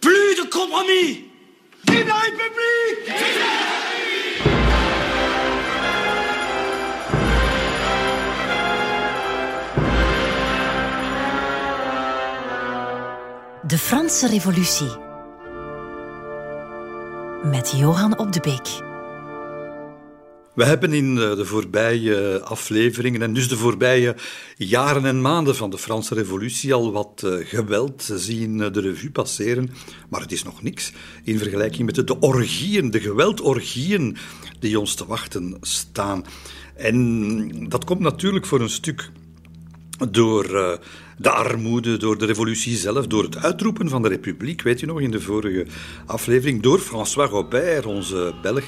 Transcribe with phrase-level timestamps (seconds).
[0.00, 1.24] Plus de compromis
[1.88, 2.76] Vive la République
[13.66, 14.90] De Franse Revolutie.
[17.42, 18.95] Met Johan op de Beek.
[20.56, 24.16] We hebben in eh, de voorbije afleveringen en dus de voorbije
[24.56, 29.10] jaren en maanden van de Franse Revolutie al wat eh, geweld zien eh, de revue
[29.10, 29.70] passeren.
[30.08, 30.92] Maar het is nog niks
[31.24, 34.16] in vergelijking met de orgieën, de geweldorgieën
[34.58, 36.24] die ons te wachten staan.
[36.76, 39.10] En dat komt natuurlijk voor een stuk
[40.10, 40.78] door
[41.16, 45.00] de armoede, door de revolutie zelf, door het uitroepen van de republiek, weet je nog,
[45.00, 45.66] in de vorige
[46.06, 48.64] aflevering, door François Robert, onze Belg.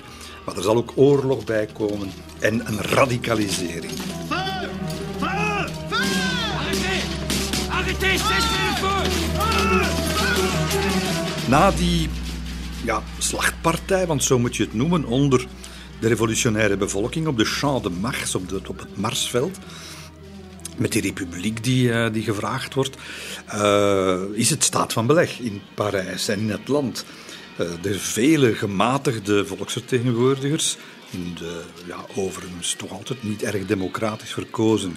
[0.47, 3.93] Maar er zal ook oorlog bij komen en een radicalisering.
[7.69, 8.59] Arrêtez Arrêtez
[11.49, 12.09] Na die
[12.85, 15.47] ja, slachtpartij, want zo moet je het noemen, onder
[16.01, 19.59] de revolutionaire bevolking op de Champ de Mars, op, op het Marsveld,
[20.79, 22.97] met die republiek die, uh, die gevraagd wordt,
[23.55, 27.05] uh, is het staat van beleg in Parijs en in het land.
[27.61, 30.77] Uh, de vele gematigde volksvertegenwoordigers,
[31.11, 34.97] in de ja, overigens toch altijd niet erg democratisch verkozen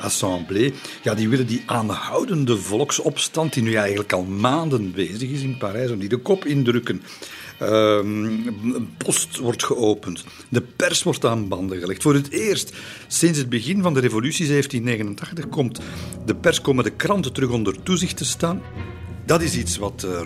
[0.00, 5.58] assemblée, ja, die willen die aanhoudende volksopstand, die nu eigenlijk al maanden bezig is in
[5.58, 7.02] Parijs, om die de kop indrukken.
[7.62, 8.54] Um,
[8.96, 10.24] post wordt geopend.
[10.48, 12.02] De pers wordt aan banden gelegd.
[12.02, 15.80] Voor het eerst sinds het begin van de revolutie 1789 komt
[16.26, 18.62] de pers, komen de kranten terug onder toezicht te staan.
[19.26, 20.20] Dat is iets wat uh,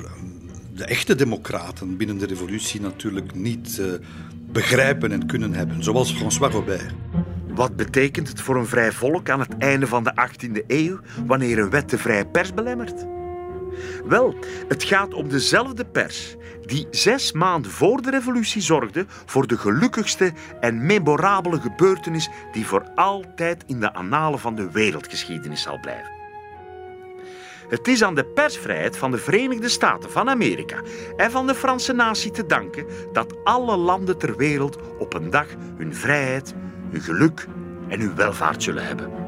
[0.74, 3.86] de echte democraten binnen de revolutie natuurlijk niet uh,
[4.52, 6.94] begrijpen en kunnen hebben, zoals François Robert.
[7.48, 11.58] Wat betekent het voor een vrij volk aan het einde van de 18e eeuw wanneer
[11.58, 13.17] een wet de vrije pers belemmert?
[14.04, 14.34] Wel,
[14.68, 20.32] het gaat om dezelfde pers die zes maanden voor de revolutie zorgde voor de gelukkigste
[20.60, 26.16] en memorabele gebeurtenis die voor altijd in de annalen van de wereldgeschiedenis zal blijven.
[27.68, 30.80] Het is aan de persvrijheid van de Verenigde Staten van Amerika
[31.16, 35.46] en van de Franse natie te danken dat alle landen ter wereld op een dag
[35.76, 36.54] hun vrijheid,
[36.90, 37.46] hun geluk
[37.88, 39.27] en hun welvaart zullen hebben.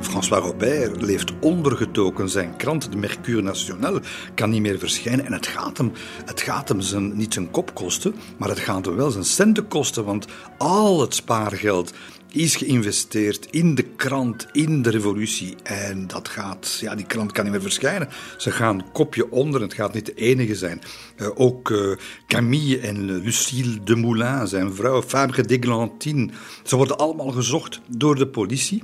[0.00, 2.28] François Robert leeft ondergetoken.
[2.28, 4.00] Zijn krant, de Mercure National,
[4.34, 5.26] kan niet meer verschijnen.
[5.26, 5.92] En het gaat hem,
[6.24, 9.68] het gaat hem zijn, niet zijn kop kosten, maar het gaat hem wel zijn centen
[9.68, 10.04] kosten.
[10.04, 10.26] Want
[10.58, 11.92] al het spaargeld
[12.32, 15.54] is geïnvesteerd in de krant, in de revolutie.
[15.62, 18.08] En dat gaat, ja, die krant kan niet meer verschijnen.
[18.36, 20.80] Ze gaan kopje onder, het gaat niet de enige zijn.
[21.16, 21.96] Uh, ook uh,
[22.26, 26.30] Camille en Lucille de Moulin, zijn vrouw, Fabre d'Eglantine,
[26.62, 28.82] ze worden allemaal gezocht door de politie.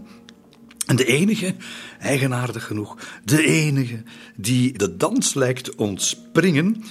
[0.87, 1.55] En de enige,
[1.99, 4.03] eigenaardig genoeg, de enige
[4.37, 6.85] die de dans lijkt ontspringen,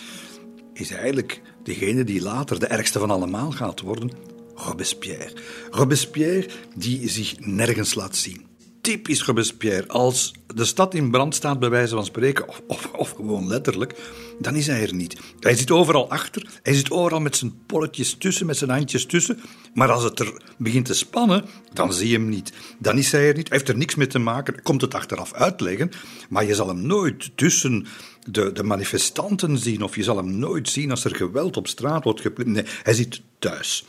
[0.73, 4.11] is eigenlijk degene die later de ergste van allemaal gaat worden,
[4.55, 5.33] Robespierre.
[5.71, 8.45] Robespierre die zich nergens laat zien.
[8.85, 9.87] Typisch Robespierre.
[9.87, 13.95] Als de stad in brand staat, bij wijze van spreken, of, of, gewoon letterlijk,
[14.39, 15.19] dan is hij er niet.
[15.39, 19.39] Hij zit overal achter, hij zit overal met zijn polletjes tussen, met zijn handjes tussen.
[19.73, 22.53] Maar als het er begint te spannen, dan zie je hem niet.
[22.79, 25.33] Dan is hij er niet, hij heeft er niks mee te maken, komt het achteraf
[25.33, 25.91] uitleggen.
[26.29, 27.85] Maar je zal hem nooit tussen
[28.29, 32.03] de, de manifestanten zien, of je zal hem nooit zien als er geweld op straat
[32.03, 32.49] wordt gepleegd.
[32.49, 33.85] Nee, hij zit thuis.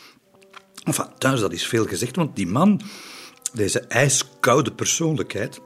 [0.82, 2.80] Enfin, thuis, dat is veel gezegd, want die man,
[3.52, 5.60] deze ijskoude persoonlijkheid,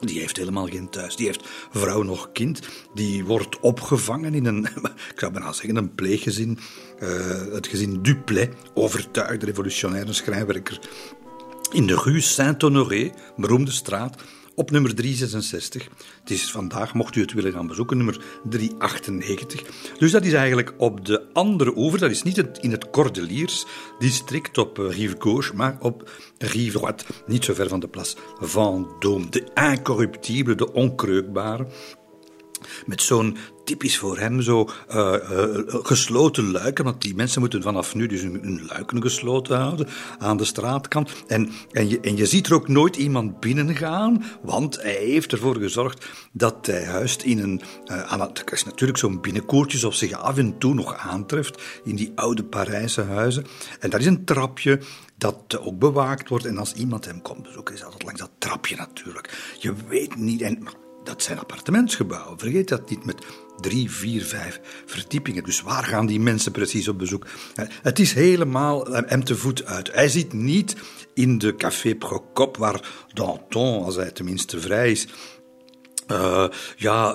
[0.00, 1.16] die heeft helemaal geen thuis.
[1.16, 2.60] Die heeft vrouw nog kind.
[2.94, 4.64] Die wordt opgevangen in een,
[5.12, 6.58] ik zou bijna zeggen, een pleeggezin.
[7.02, 10.80] Uh, het gezin Duplet, overtuigde revolutionaire schrijnwerker.
[11.72, 14.22] In de rue Saint-Honoré, beroemde straat,
[14.56, 15.88] op nummer 366.
[16.20, 19.62] Het is vandaag, mocht u het willen gaan bezoeken, nummer 398.
[19.98, 23.66] Dus dat is eigenlijk op de andere oever, dat is niet in het Cordeliers
[23.98, 26.94] district op eh, Rive maar op Rive
[27.26, 29.28] niet zo ver van de Place Vendôme.
[29.30, 31.66] De incorruptible, de onkreukbare.
[32.86, 37.94] Met zo'n typisch voor hem zo uh, uh, gesloten luiken, want die mensen moeten vanaf
[37.94, 39.88] nu dus hun, luiken gesloten houden
[40.18, 41.10] aan de straatkant.
[41.26, 45.56] En, en, je, en je ziet er ook nooit iemand binnengaan, want hij heeft ervoor
[45.56, 50.38] gezorgd dat hij huist in een, uh, aan is natuurlijk zo'n binnenkoertje zoals zich af
[50.38, 53.46] en toe nog aantreft in die oude Parijse huizen.
[53.80, 54.80] En daar is een trapje
[55.18, 56.44] dat ook bewaakt wordt.
[56.44, 59.54] En als iemand hem komt bezoeken, is dat langs dat trapje natuurlijk.
[59.58, 60.66] Je weet niet, en
[61.06, 62.38] dat zijn appartementsgebouwen.
[62.38, 63.24] Vergeet dat niet met
[63.60, 65.44] drie, vier, vijf verdiepingen.
[65.44, 67.26] Dus waar gaan die mensen precies op bezoek?
[67.82, 69.92] Het is helemaal hem te voet uit.
[69.92, 70.76] Hij zit niet
[71.14, 75.06] in de Café Procop, waar Danton, als hij tenminste vrij is,
[76.12, 77.14] uh, ja,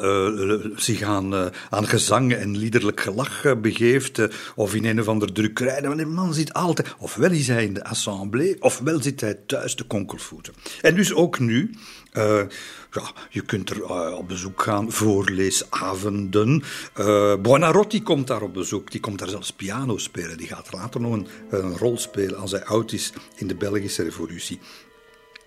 [0.76, 4.22] zich aan, uh, aan gezang en liederlijk gelach begeeft,
[4.56, 5.82] of in een of ander drukkerij.
[5.82, 9.76] Want die man zit altijd, ofwel is hij in de assemblée, ofwel zit hij thuis
[9.76, 10.54] te konkelvoeten.
[10.82, 11.76] En dus ook nu,
[12.92, 16.64] ja, je kunt er op bezoek gaan, voorleesavonden.
[17.42, 20.38] Buonarroti komt daar op bezoek, die komt daar zelfs piano spelen.
[20.38, 24.04] Die gaat later nog een, een rol spelen als hij oud is in de Belgische
[24.04, 24.60] revolutie.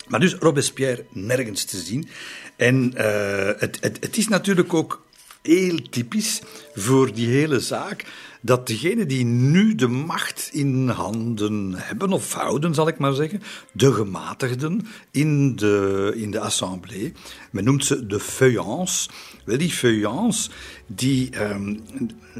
[0.09, 2.09] Maar dus Robespierre nergens te zien.
[2.57, 5.07] En uh, het, het, het is natuurlijk ook
[5.43, 6.41] heel typisch
[6.75, 8.05] voor die hele zaak
[8.45, 13.43] dat degenen die nu de macht in handen hebben, of houden, zal ik maar zeggen,
[13.73, 17.13] de gematigden in de, in de assemblée,
[17.51, 19.09] men noemt ze de feuillants.
[19.45, 20.51] Wel, die feuillants,
[20.87, 21.81] die, um,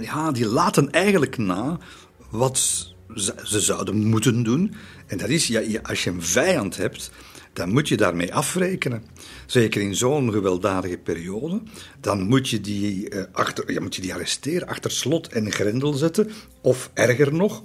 [0.01, 1.79] ja, die laten eigenlijk na
[2.31, 2.59] wat
[3.15, 4.75] ze, ze zouden moeten doen.
[5.07, 7.11] En dat is, ja, als je een vijand hebt,
[7.55, 9.03] dan moet je daarmee afrekenen.
[9.47, 11.63] Zeker in zo'n gewelddadige periode.
[12.01, 15.93] Dan moet je, die, uh, achter, ja, moet je die arresteren, achter slot en grendel
[15.93, 16.31] zetten.
[16.61, 17.63] Of erger nog.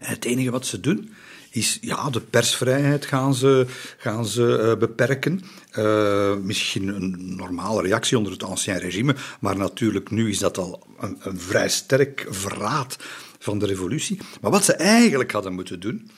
[0.00, 1.10] En het enige wat ze doen,
[1.50, 5.40] is ja, de persvrijheid gaan ze, gaan ze uh, beperken.
[5.78, 10.86] Uh, misschien een normale reactie onder het ancien regime, maar natuurlijk nu is dat al
[11.00, 12.96] een, een vrij sterk verraad
[13.38, 14.18] van de revolutie.
[14.40, 16.10] Maar wat ze eigenlijk hadden moeten doen,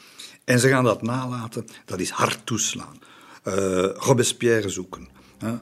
[0.48, 2.98] en ze gaan dat nalaten, dat is hard toeslaan.
[3.44, 3.54] Uh,
[3.94, 5.08] Robespierre zoeken.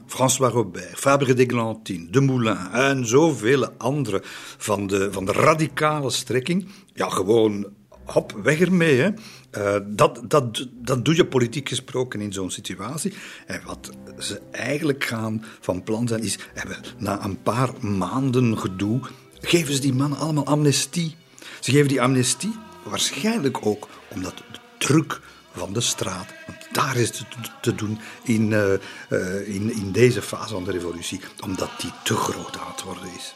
[0.05, 4.21] François Robert, Fabre d'Eglantine, De Moulin en zoveel andere
[4.57, 6.67] van de, van de radicale strekking.
[6.93, 7.67] Ja, gewoon
[8.03, 8.95] hop, weg ermee.
[8.99, 9.09] Hè.
[9.57, 13.13] Uh, dat, dat, dat doe je politiek gesproken in zo'n situatie.
[13.45, 13.89] En wat
[14.19, 18.99] ze eigenlijk gaan van plan zijn, is hebben, na een paar maanden gedoe,
[19.41, 21.15] geven ze die mannen allemaal amnestie.
[21.59, 24.43] Ze geven die amnestie waarschijnlijk ook omdat
[24.77, 25.19] druk
[25.53, 26.33] van de straat.
[26.47, 27.25] Want daar is het
[27.61, 28.73] te doen in, uh,
[29.09, 33.09] uh, in, in deze fase van de revolutie, omdat die te groot aan het worden
[33.17, 33.35] is.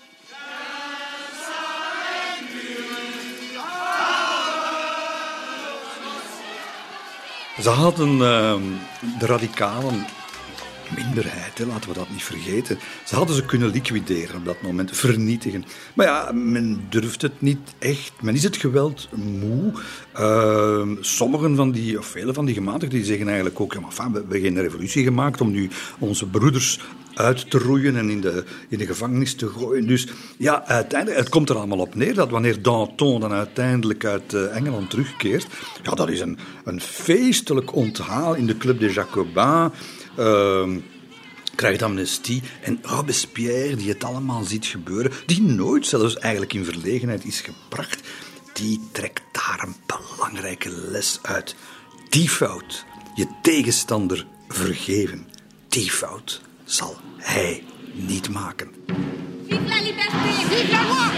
[7.62, 8.56] Ze hadden uh,
[9.20, 10.06] de radicalen
[10.96, 12.78] minderheid, laten we dat niet vergeten.
[13.06, 15.66] Ze hadden ze kunnen liquideren op dat moment, vernietigen.
[15.94, 18.12] Maar ja, men durft het niet echt.
[18.22, 19.74] Men is het geweld moe.
[20.20, 24.12] Uh, sommigen van die, of vele van die gematigden, die zeggen eigenlijk ook: ja, maar
[24.12, 26.80] we hebben geen revolutie gemaakt om nu onze broeders
[27.14, 29.88] uit te roeien en in de, in de gevangenis te gooien.
[29.88, 34.34] Dus ja, uiteindelijk, het komt er allemaal op neer dat wanneer Danton dan uiteindelijk uit
[34.34, 35.48] uh, Engeland terugkeert,
[35.84, 39.72] ja, dat is een, een feestelijk onthaal in de Club des Jacobins.
[40.20, 40.78] Uh,
[41.56, 42.42] krijgt amnestie.
[42.62, 48.08] En Robespierre, die het allemaal ziet gebeuren, die nooit zelfs eigenlijk in verlegenheid is gebracht,
[48.54, 51.56] die trekt daar een belangrijke les uit.
[52.10, 52.86] Die fout,
[53.16, 55.28] je tegenstander vergeven,
[55.70, 57.64] die fout zal hij
[57.94, 58.72] niet maken.
[59.48, 60.18] Vive la liberté!
[60.50, 61.12] Vive la loi!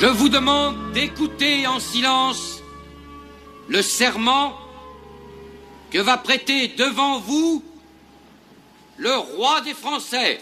[0.00, 2.62] Je vous demande d'écouter en silence
[3.68, 4.54] le serment
[5.90, 7.64] que va prêter devant vous
[8.98, 10.40] le roi des Français.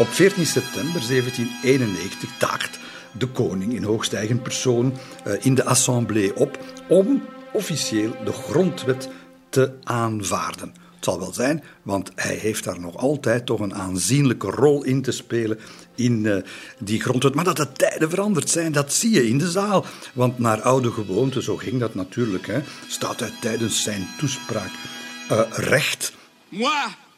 [0.00, 2.78] Op 14 september 1791 daagt
[3.12, 9.08] de koning in hoogstijgend persoon eh, in de assemblée op om officieel de grondwet
[9.48, 10.74] te aanvaarden.
[10.94, 15.02] Het zal wel zijn, want hij heeft daar nog altijd toch een aanzienlijke rol in
[15.02, 15.58] te spelen
[15.94, 16.36] in uh,
[16.78, 17.34] die grondwet.
[17.34, 19.84] Maar dat de tijden veranderd zijn, dat zie je in de zaal.
[20.12, 24.70] Want naar oude gewoonte, zo ging dat natuurlijk, hè, staat hij tijdens zijn toespraak
[25.30, 26.12] uh, recht.
[26.48, 27.08] Moi.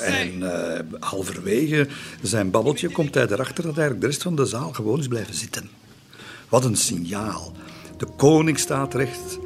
[0.00, 1.88] En uh, halverwege
[2.22, 5.34] zijn babbeltje komt hij erachter dat eigenlijk de rest van de zaal gewoon is blijven
[5.34, 5.70] zitten.
[6.48, 7.52] Wat een signaal.
[7.96, 9.38] De koning staat recht,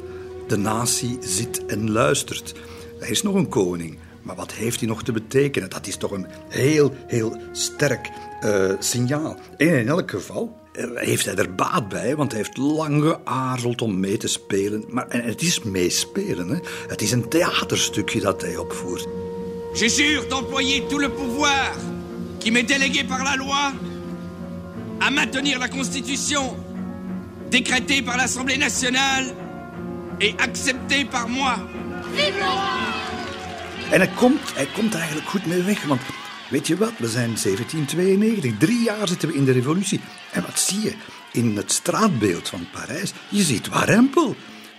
[0.47, 2.53] de natie zit en luistert.
[2.99, 5.69] Er is nog een koning, maar wat heeft hij nog te betekenen?
[5.69, 8.09] Dat is toch een heel, heel sterk
[8.41, 9.37] uh, signaal.
[9.57, 10.57] In elk geval
[10.93, 14.83] heeft hij er baat bij, want hij heeft lang geaarzeld om mee te spelen.
[14.89, 16.57] Maar en het is meespelen, hè?
[16.87, 19.07] het is een theaterstukje dat hij opvoert.
[19.79, 21.71] Je jure d'employer tout le pouvoir
[22.39, 23.73] qui m'est délégué par la loi
[24.99, 26.57] à maintenir la Constitution
[27.51, 29.35] décrétée par l'Assemblée nationale
[30.19, 31.59] et acceptée par moi.
[33.91, 36.01] En hij komt, hij komt er eigenlijk goed mee weg, want
[36.49, 39.99] weet je wat, we zijn 1792, drie jaar zitten we in de revolutie.
[40.31, 40.93] En wat zie je
[41.31, 43.13] in het straatbeeld van Parijs?
[43.29, 44.35] Je ziet warempel.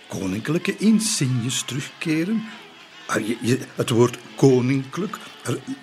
[0.09, 2.43] Koninklijke insignes terugkeren.
[3.09, 3.23] Ah,
[3.75, 5.17] Het woord koninklijk,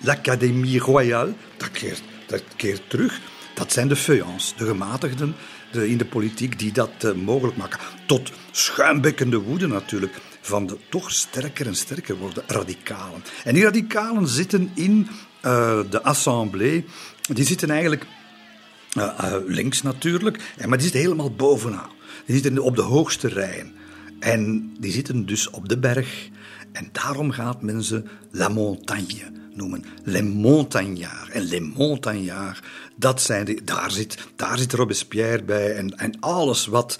[0.00, 3.20] l'Académie Royale, dat keert, dat keert terug.
[3.54, 5.34] Dat zijn de feuillants, de gematigden
[5.72, 7.78] de, in de politiek die dat eh, mogelijk maken.
[8.06, 13.22] Tot schuimbekkende woede natuurlijk van de toch sterker en sterker worden radicalen.
[13.44, 15.08] En die radicalen zitten in
[15.40, 16.84] eh, de assemblée,
[17.32, 18.06] die zitten eigenlijk
[18.92, 21.90] eh, eh, links natuurlijk, maar die zitten helemaal bovenaan.
[22.26, 23.74] Die zitten op de hoogste rijen.
[24.18, 26.28] En die zitten dus op de berg.
[26.72, 29.84] En daarom gaat men ze La Montagne noemen.
[30.04, 31.30] Les Montagnards.
[31.30, 32.60] En Les Montagnards,
[32.96, 35.74] dat zijn de, daar, zit, daar zit Robespierre bij.
[35.74, 36.98] En, en alles wat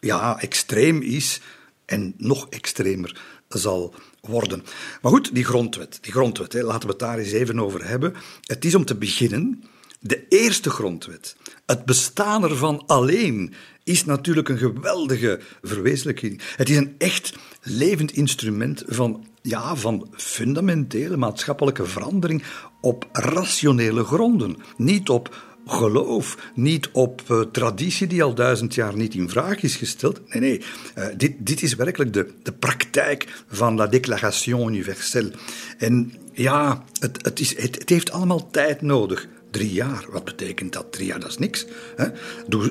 [0.00, 1.40] ja, extreem is
[1.84, 4.64] en nog extremer zal worden.
[5.02, 8.14] Maar goed, die grondwet, die grondwet hè, laten we het daar eens even over hebben.
[8.44, 9.64] Het is om te beginnen
[10.00, 11.36] de eerste grondwet.
[11.66, 16.40] Het bestaan ervan alleen is natuurlijk een geweldige verwezenlijking.
[16.56, 22.42] Het is een echt levend instrument van, ja, van fundamentele maatschappelijke verandering
[22.80, 24.56] op rationele gronden.
[24.76, 29.76] Niet op geloof, niet op uh, traditie die al duizend jaar niet in vraag is
[29.76, 30.20] gesteld.
[30.28, 30.62] Nee, nee,
[30.98, 35.32] uh, dit, dit is werkelijk de, de praktijk van la Déclaration Universelle.
[35.78, 39.28] En ja, het, het, is, het, het heeft allemaal tijd nodig.
[39.50, 40.92] Drie jaar, wat betekent dat?
[40.92, 41.66] Drie jaar, dat is niks.
[41.96, 42.06] Hè?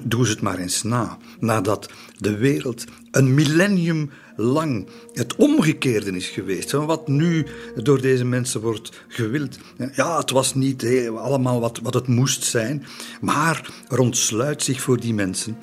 [0.05, 1.17] Doe, ze het maar eens na.
[1.39, 6.69] Nadat de wereld een millennium lang het omgekeerde is geweest.
[6.69, 7.45] Van wat nu
[7.75, 9.57] door deze mensen wordt gewild.
[9.95, 12.86] Ja, het was niet allemaal wat, wat het moest zijn.
[13.21, 15.57] Maar er ontsluit zich voor die mensen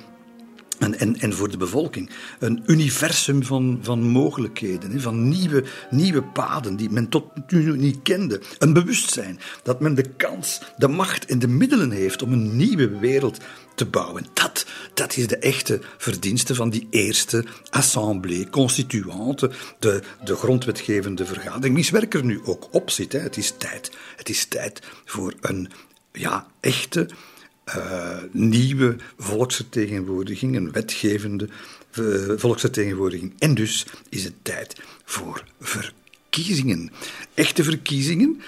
[0.79, 2.11] en, en, en voor de bevolking.
[2.39, 8.41] Een universum van, van mogelijkheden, van nieuwe, nieuwe paden die men tot nu niet kende.
[8.59, 12.99] Een bewustzijn dat men de kans, de macht en de middelen heeft om een nieuwe
[12.99, 13.39] wereld
[13.75, 14.27] te bouwen.
[14.33, 21.75] Dat, dat is de echte verdienste van die eerste assemblée constituante, de, de grondwetgevende vergadering.
[21.75, 23.13] Wiens werk er nu ook op zit.
[23.13, 23.19] Hè.
[23.19, 23.91] Het is tijd.
[24.17, 25.71] Het is tijd voor een
[26.13, 27.09] ja, echte
[27.69, 31.49] uh, nieuwe volksvertegenwoordiging, een wetgevende
[31.99, 33.33] uh, volksvertegenwoordiging.
[33.39, 36.91] En dus is het tijd voor verkiezingen.
[37.35, 38.41] Echte verkiezingen,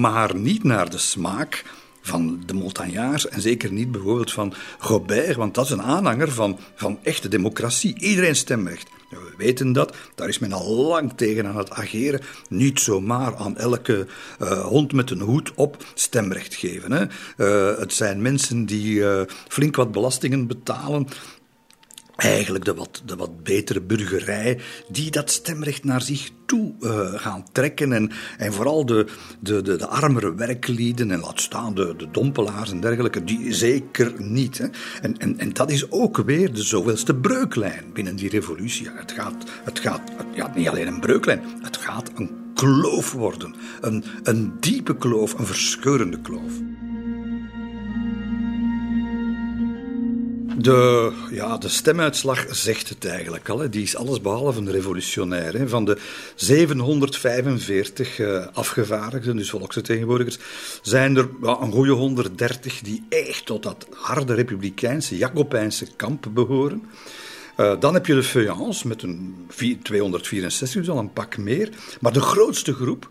[0.00, 1.64] maar niet naar de smaak
[2.00, 6.58] van de Montagnards en zeker niet bijvoorbeeld van Robert, want dat is een aanhanger van,
[6.74, 7.98] van echte democratie.
[8.00, 8.88] Iedereen stemrecht.
[9.08, 12.20] We weten dat, daar is men al lang tegen aan het ageren.
[12.48, 14.06] Niet zomaar aan elke
[14.42, 16.92] uh, hond met een hoed op stemrecht geven.
[16.92, 17.04] Hè.
[17.36, 21.08] Uh, het zijn mensen die uh, flink wat belastingen betalen.
[22.18, 26.74] Eigenlijk de wat, de wat betere burgerij, die dat stemrecht naar zich toe
[27.16, 27.92] gaan trekken.
[27.92, 29.06] En, en vooral de,
[29.40, 34.12] de, de, de armere werklieden, en laat staan de, de dompelaars en dergelijke, die zeker
[34.16, 34.58] niet.
[34.58, 34.66] Hè.
[35.02, 38.88] En, en, en dat is ook weer de zoveelste breuklijn binnen die revolutie.
[38.90, 40.02] Het gaat, het gaat
[40.34, 43.54] ja, niet alleen een breuklijn, het gaat een kloof worden.
[43.80, 46.52] Een, een diepe kloof, een verscheurende kloof.
[50.60, 53.58] De, ja, de stemuitslag zegt het eigenlijk al.
[53.58, 53.68] Hè.
[53.68, 55.58] Die is allesbehalve een revolutionair.
[55.58, 55.68] Hè.
[55.68, 55.98] Van de
[56.34, 60.38] 745 uh, afgevaardigden, dus volksvertegenwoordigers,
[60.82, 66.82] zijn er een goede 130 die echt tot dat harde republikeinse, Jacobijnse kamp behoren.
[67.56, 69.46] Uh, dan heb je de feuillants met een
[69.82, 71.70] 264, dus al een pak meer.
[72.00, 73.08] Maar de grootste groep,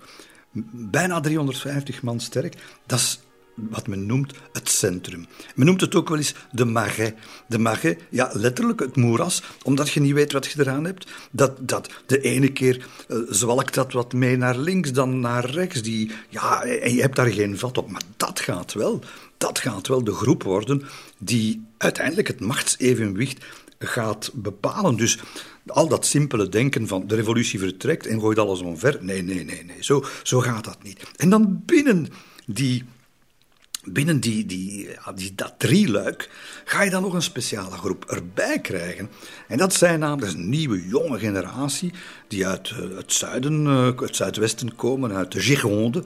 [0.72, 3.20] bijna 350 man sterk, dat is
[3.58, 5.26] wat men noemt het centrum.
[5.56, 7.14] Men noemt het ook wel eens de marais.
[7.48, 11.12] De marais, ja, letterlijk het moeras, omdat je niet weet wat je eraan hebt.
[11.32, 15.82] Dat, dat de ene keer uh, zwalkt dat wat mee naar links, dan naar rechts.
[15.82, 17.92] Die, ja, en je hebt daar geen vat op.
[17.92, 19.04] Maar dat gaat wel.
[19.38, 20.84] Dat gaat wel de groep worden
[21.18, 23.46] die uiteindelijk het machtsevenwicht
[23.80, 24.96] gaat bepalen.
[24.96, 25.20] Dus
[25.68, 28.98] al dat simpele denken van de revolutie vertrekt en gooit alles omver.
[29.02, 29.84] Nee, nee, nee, nee.
[29.84, 31.04] Zo, zo gaat dat niet.
[31.16, 32.08] En dan binnen
[32.46, 32.84] die
[33.90, 36.30] binnen die, die, die, dat drieluik
[36.66, 39.10] ga je dan nog een speciale groep erbij krijgen.
[39.48, 41.94] En dat zijn namelijk een nieuwe jonge generatie
[42.28, 46.04] die uit uh, het zuiden, uh, het zuidwesten komen, uit de Gironde,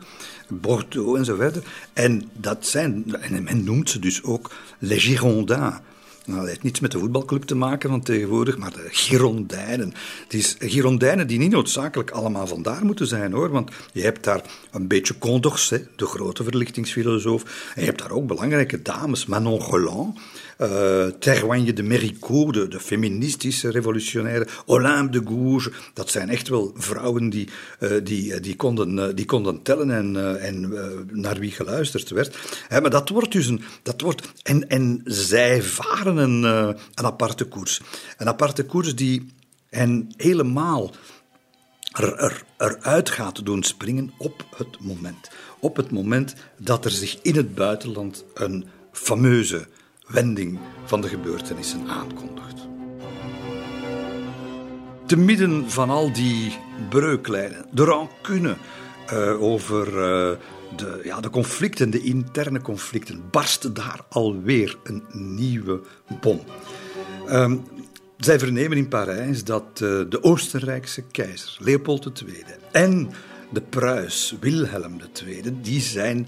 [0.47, 1.63] Bordeaux en zo verder.
[1.93, 5.75] En dat zijn, en men noemt ze dus ook les Girondins.
[6.25, 9.93] Nou, dat heeft niets met de voetbalclub te maken van tegenwoordig, maar de Girondijnen.
[10.23, 13.49] Het is Girondijnen die niet noodzakelijk allemaal vandaar moeten zijn, hoor.
[13.49, 17.71] Want je hebt daar een beetje Condorcet, de grote verlichtingsfilosoof.
[17.75, 20.19] En je hebt daar ook belangrijke dames, Manon Roland,
[20.61, 25.69] uh, de Méricourt, de, de, feministische revolutionaire, Olympe de Gouges.
[25.93, 27.47] Dat zijn echt wel vrouwen die,
[27.79, 30.73] uh, die, die, konden, die konden tellen en, en
[31.11, 32.37] naar wie geluisterd werd.
[32.69, 33.63] maar dat wordt dus een...
[33.83, 37.81] Dat wordt, en, en zij varen een, een aparte koers.
[38.17, 39.27] Een aparte koers die
[39.69, 40.91] hen helemaal
[41.91, 45.29] er, er, eruit gaat doen springen op het moment.
[45.59, 49.67] Op het moment dat er zich in het buitenland een fameuze
[50.11, 52.67] wending van de gebeurtenissen aankondigt.
[55.05, 56.57] Te midden van al die
[56.89, 58.55] breuklijnen, de rancune
[59.13, 60.37] uh, over uh,
[60.75, 65.81] de, ja, de conflicten, de interne conflicten, barstte daar alweer een nieuwe
[66.21, 66.41] bom.
[67.29, 67.63] Um,
[68.17, 73.11] zij vernemen in Parijs dat uh, de Oostenrijkse keizer Leopold II en
[73.49, 76.27] de Pruis Wilhelm II, die zijn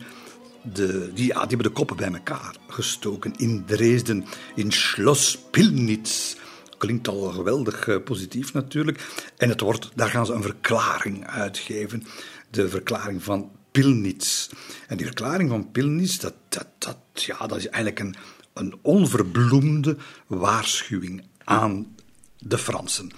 [0.63, 6.35] de, die, ja, die hebben de koppen bij elkaar gestoken in Dresden, in Schloss Pillnitz.
[6.77, 9.03] Klinkt al geweldig uh, positief natuurlijk.
[9.37, 12.03] En het wordt, daar gaan ze een verklaring uitgeven.
[12.49, 14.49] De verklaring van Pillnitz.
[14.87, 16.33] En die verklaring van Pillnitz, dat,
[16.77, 18.15] dat, ja, dat is eigenlijk een,
[18.53, 21.95] een onverbloemde waarschuwing aan
[22.39, 23.11] de Fransen.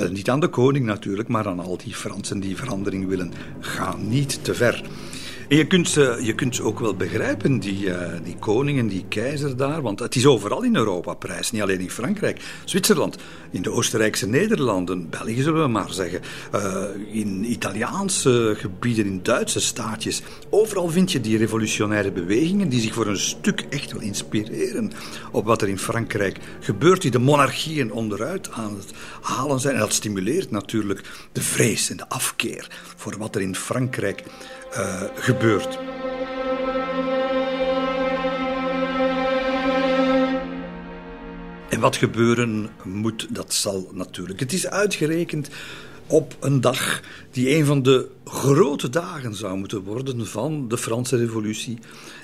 [0.00, 3.32] Uh, niet aan de koning natuurlijk, maar aan al die Fransen die verandering willen.
[3.60, 4.82] Ga niet te ver.
[5.48, 9.04] Je kunt ze, je kunt ze ook wel begrijpen, die, uh, die koning en die
[9.08, 9.82] keizer daar.
[9.82, 11.50] Want het is overal in Europa prijs.
[11.50, 13.16] Niet alleen in Frankrijk, Zwitserland,
[13.50, 16.20] in de Oostenrijkse Nederlanden, België zullen we maar zeggen.
[16.54, 20.22] Uh, in Italiaanse gebieden, in Duitse staatjes.
[20.50, 24.92] Overal vind je die revolutionaire bewegingen die zich voor een stuk echt wel inspireren
[25.32, 27.02] op wat er in Frankrijk gebeurt.
[27.02, 28.90] Die de monarchieën onderuit aan het
[29.20, 29.74] halen zijn.
[29.74, 31.02] En dat stimuleert natuurlijk
[31.32, 34.22] de vrees en de afkeer voor wat er in Frankrijk
[34.76, 35.78] uh, gebeurt.
[41.68, 44.40] En wat gebeuren moet, dat zal natuurlijk.
[44.40, 45.48] Het is uitgerekend
[46.06, 51.16] op een dag die een van de grote dagen zou moeten worden van de Franse
[51.16, 51.78] Revolutie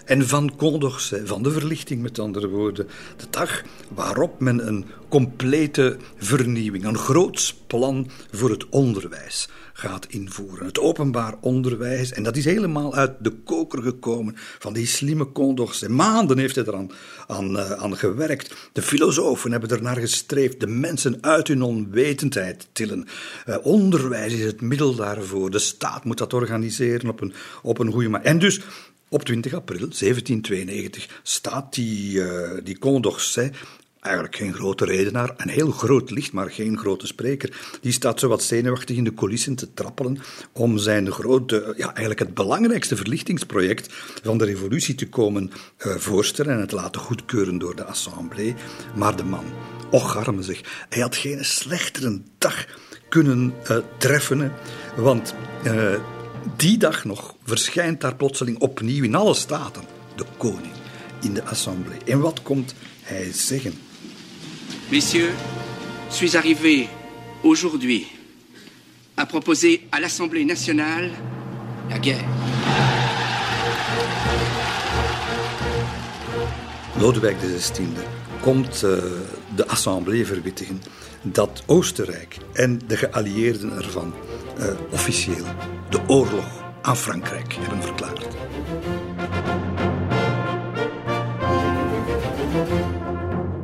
[0.05, 2.89] en van Condorcet, van de verlichting met andere woorden.
[3.17, 3.63] De dag
[3.95, 10.67] waarop men een complete vernieuwing, een groots plan voor het onderwijs gaat invoeren.
[10.67, 12.13] Het openbaar onderwijs.
[12.13, 15.89] En dat is helemaal uit de koker gekomen van die slimme Condorcet.
[15.89, 16.91] Maanden heeft hij eraan
[17.27, 18.55] aan, uh, aan gewerkt.
[18.73, 20.61] De filosofen hebben er naar gestreefd.
[20.61, 23.07] De mensen uit hun onwetendheid tillen.
[23.47, 25.51] Uh, onderwijs is het middel daarvoor.
[25.51, 25.59] De
[25.95, 28.27] staat moet dat organiseren op een, op een goede manier.
[28.27, 28.61] En dus
[29.09, 33.57] op 20 april 1792 staat die, uh, die Condorcet
[34.01, 37.79] eigenlijk geen grote redenaar, een heel groot licht, maar geen grote spreker.
[37.81, 40.19] Die staat zo wat zenuwachtig in de coulissen te trappelen
[40.53, 46.55] om zijn grote, ja, eigenlijk het belangrijkste verlichtingsproject van de revolutie te komen uh, voorstellen
[46.55, 48.55] en het laten goedkeuren door de assemblée.
[48.97, 49.45] Maar de man,
[49.91, 52.67] och arme zeg, hij had geen slechtere dag
[53.15, 54.53] kunnen uh, treffen,
[54.97, 55.35] want
[55.67, 55.95] uh,
[56.57, 59.83] die dag nog verschijnt daar plotseling opnieuw in alle staten
[60.17, 60.73] de koning
[61.21, 61.99] in de assemblée.
[62.05, 63.75] En wat komt hij zeggen?
[64.89, 65.35] Messieurs,
[66.09, 66.89] suis arrivé
[67.43, 68.07] aujourd'hui
[69.15, 71.11] à proposer à l'Assemblée nationale
[71.89, 73.24] la guerre.
[76.99, 77.87] Lodewijk XVI
[78.41, 78.91] komt uh,
[79.55, 80.83] de Assemblée verwittigen
[81.23, 84.15] dat Oostenrijk en de geallieerden ervan
[84.59, 85.45] uh, officieel
[85.89, 86.45] de oorlog
[86.83, 88.27] aan Frankrijk hebben verklaard.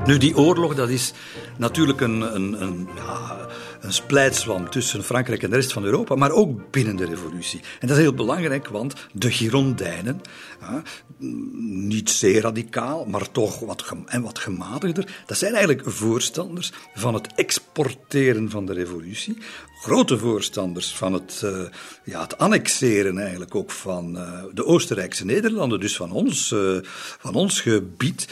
[0.07, 1.13] Nu, die oorlog, dat is
[1.57, 3.40] natuurlijk een, een, een, ja,
[3.91, 7.61] een splijtswam tussen Frankrijk en de rest van Europa, maar ook binnen de revolutie.
[7.81, 10.21] En dat is heel belangrijk, want de Girondijnen,
[11.61, 17.35] niet zeer radicaal, maar toch wat, en wat gematigder, dat zijn eigenlijk voorstanders van het
[17.35, 19.39] exporteren van de revolutie,
[19.83, 21.63] grote voorstanders van het, uh,
[22.05, 26.79] ja, het annexeren eigenlijk ook van uh, de Oostenrijkse Nederlanden, dus van ons, uh,
[27.19, 28.29] van ons gebied,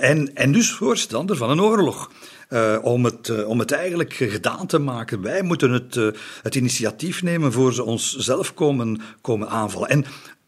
[0.00, 2.10] en, en dus voorstander van een oorlog.
[2.54, 5.20] Uh, om, het, uh, om het eigenlijk gedaan te maken.
[5.20, 5.94] Wij moeten het,
[6.42, 9.88] het initiatief nemen voor ze ons zelf komen, komen aanvallen.
[9.88, 10.04] En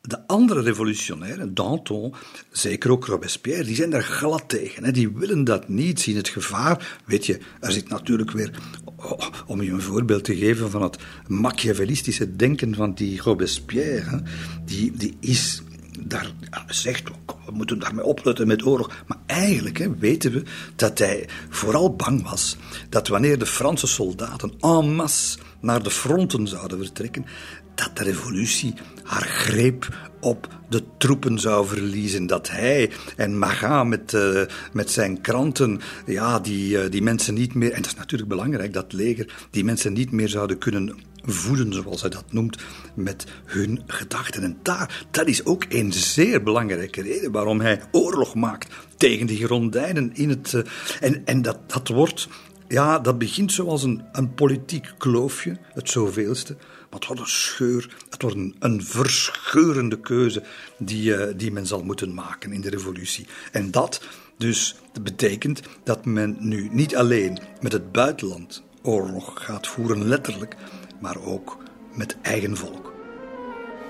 [0.07, 2.15] de andere revolutionairen, Danton,
[2.51, 4.85] zeker ook Robespierre, die zijn daar glad tegen.
[4.85, 4.91] Hè.
[4.91, 6.99] Die willen dat niet, zien het gevaar.
[7.05, 8.51] Weet je, er zit natuurlijk weer,
[8.97, 14.23] oh, om je een voorbeeld te geven van het machiavellistische denken van die Robespierre,
[14.65, 15.63] die, die is
[16.09, 16.33] daar
[16.67, 17.03] zegt,
[17.47, 18.91] we moeten daarmee opletten met oorlog.
[19.07, 20.43] Maar eigenlijk hè, weten we
[20.77, 22.57] dat hij vooral bang was
[22.89, 27.27] dat wanneer de Franse soldaten en masse naar de fronten zouden vertrekken,
[27.75, 32.27] dat de revolutie haar greep op de troepen zou verliezen.
[32.27, 34.43] Dat hij en Maga met, uh,
[34.73, 38.73] met zijn kranten, ja, die, uh, die mensen niet meer, en dat is natuurlijk belangrijk,
[38.73, 40.95] dat leger, die mensen niet meer zouden kunnen
[41.27, 42.59] voeden, zoals hij dat noemt,
[42.95, 44.43] met hun gedachten.
[44.43, 49.37] En daar, dat is ook een zeer belangrijke reden waarom hij oorlog maakt tegen die
[49.37, 50.53] Girondijnen in het.
[50.53, 50.63] Uh,
[51.01, 52.29] en en dat, dat wordt.
[52.69, 56.57] Ja, dat begint zoals een, een politiek kloofje, het zoveelste.
[56.91, 60.43] Maar het wordt een scheur, het wordt een, een verscheurende keuze
[60.79, 63.27] die, uh, die men zal moeten maken in de revolutie.
[63.53, 64.01] En dat
[64.39, 70.57] dus betekent dat men nu niet alleen met het buitenland oorlog gaat voeren, letterlijk,
[71.01, 71.59] maar ook
[71.95, 72.93] met eigen volk.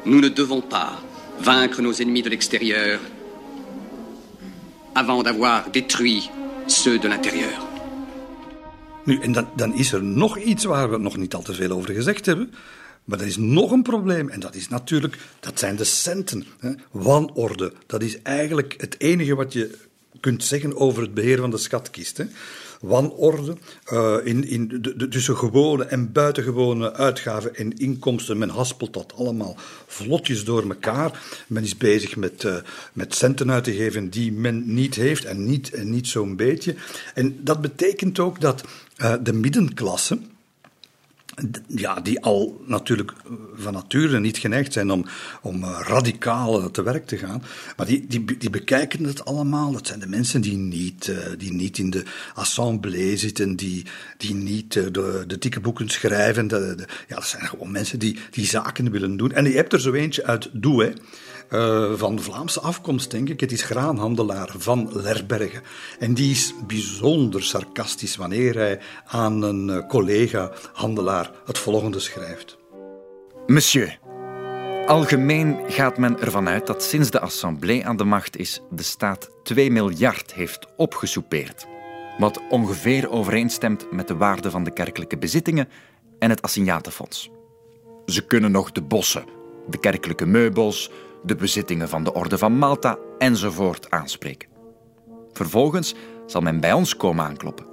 [0.04, 0.90] Nous ne devons pas
[1.40, 3.00] vaincre nos ennemis de l'extérieur
[4.94, 6.22] avant d'avoir détruit
[6.66, 7.66] ceux de l'intérieur.
[9.04, 11.70] Nu, en dan, dan is er nog iets waar we nog niet al te veel
[11.70, 12.52] over gezegd hebben.
[13.04, 16.44] Maar er is nog een probleem en dat is natuurlijk, dat zijn de centen.
[16.58, 16.70] Hè.
[16.90, 19.78] Wanorde, dat is eigenlijk het enige wat je
[20.20, 22.16] kunt zeggen over het beheer van de schatkist.
[22.16, 22.24] Hè.
[22.80, 23.56] Wanorde
[23.92, 28.38] uh, in, in de, de, tussen gewone en buitengewone uitgaven en inkomsten.
[28.38, 31.20] Men haspelt dat allemaal vlotjes door elkaar.
[31.46, 32.56] Men is bezig met, uh,
[32.92, 36.74] met centen uit te geven die men niet heeft en niet, en niet zo'n beetje.
[37.14, 38.64] En dat betekent ook dat
[38.96, 40.18] uh, de middenklasse
[41.66, 43.12] ja, die al natuurlijk
[43.54, 45.06] van nature niet geneigd zijn om,
[45.42, 47.42] om radicaal te werk te gaan.
[47.76, 49.72] Maar die, die, die bekijken het allemaal.
[49.72, 52.02] Dat zijn de mensen die niet, die niet in de
[52.34, 53.84] assemblée zitten, die,
[54.16, 56.48] die niet de, de dikke boeken schrijven.
[56.48, 59.32] De, ja, dat zijn gewoon mensen die, die zaken willen doen.
[59.32, 60.94] En je hebt er zo eentje uit Douai.
[61.50, 63.40] Uh, van Vlaamse afkomst, denk ik.
[63.40, 65.62] Het is graanhandelaar van Lerbergen.
[65.98, 72.56] En die is bijzonder sarcastisch wanneer hij aan een collega-handelaar het volgende schrijft.
[73.46, 73.98] Monsieur,
[74.86, 79.30] algemeen gaat men ervan uit dat sinds de Assemblée aan de macht is, de staat
[79.42, 81.66] 2 miljard heeft opgesoupeerd.
[82.18, 85.68] Wat ongeveer overeenstemt met de waarde van de kerkelijke bezittingen
[86.18, 87.30] en het assignatenfonds.
[88.06, 89.24] Ze kunnen nog de bossen,
[89.68, 90.90] de kerkelijke meubels,
[91.26, 94.48] de bezittingen van de Orde van Malta enzovoort aanspreken.
[95.32, 95.94] Vervolgens
[96.26, 97.66] zal men bij ons komen aankloppen.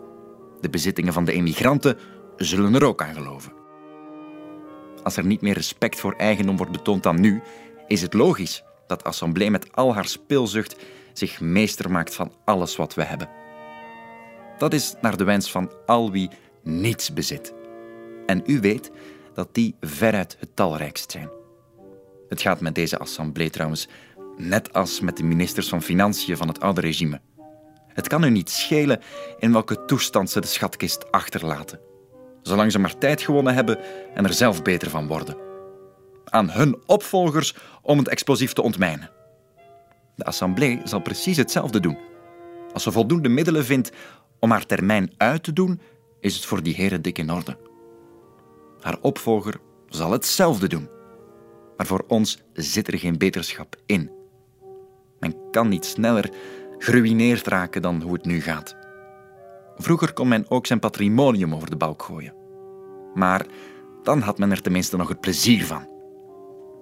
[0.61, 1.97] De bezittingen van de emigranten
[2.37, 3.53] zullen er ook aan geloven.
[5.03, 7.41] Als er niet meer respect voor eigendom wordt betoond dan nu,
[7.87, 10.75] is het logisch dat Assemblée met al haar speelzucht
[11.13, 13.29] zich meester maakt van alles wat we hebben.
[14.57, 16.29] Dat is naar de wens van al wie
[16.63, 17.53] niets bezit.
[18.25, 18.91] En u weet
[19.33, 21.41] dat die veruit het talrijkst zijn.
[22.33, 23.87] Het gaat met deze assemblée trouwens
[24.37, 27.21] net als met de ministers van Financiën van het oude regime.
[27.87, 29.01] Het kan u niet schelen
[29.39, 31.79] in welke toestand ze de schatkist achterlaten,
[32.41, 33.79] zolang ze maar tijd gewonnen hebben
[34.13, 35.37] en er zelf beter van worden.
[36.25, 39.11] Aan hun opvolgers om het explosief te ontmijnen.
[40.15, 41.97] De assemblée zal precies hetzelfde doen.
[42.73, 43.91] Als ze voldoende middelen vindt
[44.39, 45.81] om haar termijn uit te doen,
[46.19, 47.57] is het voor die heren dik in orde.
[48.81, 51.01] Haar opvolger zal hetzelfde doen.
[51.83, 54.11] Maar voor ons zit er geen beterschap in.
[55.19, 56.29] Men kan niet sneller
[56.77, 58.75] geruineerd raken dan hoe het nu gaat.
[59.75, 62.33] Vroeger kon men ook zijn patrimonium over de balk gooien.
[63.13, 63.45] Maar
[64.03, 65.87] dan had men er tenminste nog het plezier van.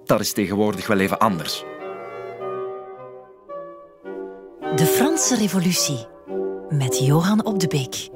[0.04, 1.64] Dat is tegenwoordig wel even anders.
[4.74, 6.06] De Franse Revolutie
[6.68, 8.08] met Johan op de Beek.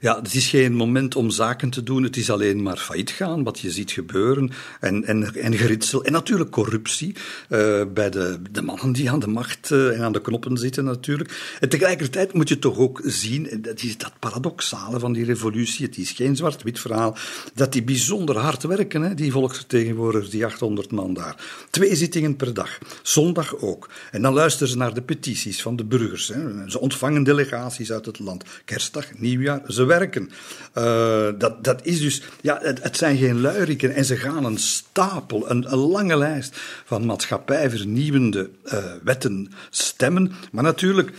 [0.00, 2.02] Ja, het is geen moment om zaken te doen.
[2.02, 4.50] Het is alleen maar failliet gaan, wat je ziet gebeuren.
[4.80, 6.04] En, en, en geritsel.
[6.04, 7.14] En natuurlijk corruptie
[7.48, 10.84] uh, bij de, de mannen die aan de macht uh, en aan de knoppen zitten,
[10.84, 11.56] natuurlijk.
[11.60, 15.86] En tegelijkertijd moet je toch ook zien, dat is dat paradoxale van die revolutie.
[15.86, 17.16] Het is geen zwart-wit verhaal.
[17.54, 21.36] Dat die bijzonder hard werken, hè, die volksvertegenwoordigers, die 800 man daar.
[21.70, 22.78] Twee zittingen per dag.
[23.02, 23.88] Zondag ook.
[24.10, 26.28] En dan luisteren ze naar de petities van de burgers.
[26.28, 26.70] Hè.
[26.70, 28.44] Ze ontvangen delegaties uit het land.
[28.64, 29.62] Kerstdag, nieuwjaar.
[29.76, 30.30] Ze werken.
[30.74, 34.58] Uh, dat, dat is dus, ja, het, het, zijn geen luiriken en ze gaan een
[34.58, 40.32] stapel, een, een lange lijst van maatschappijvernieuwende uh, wetten stemmen.
[40.52, 41.12] Maar natuurlijk,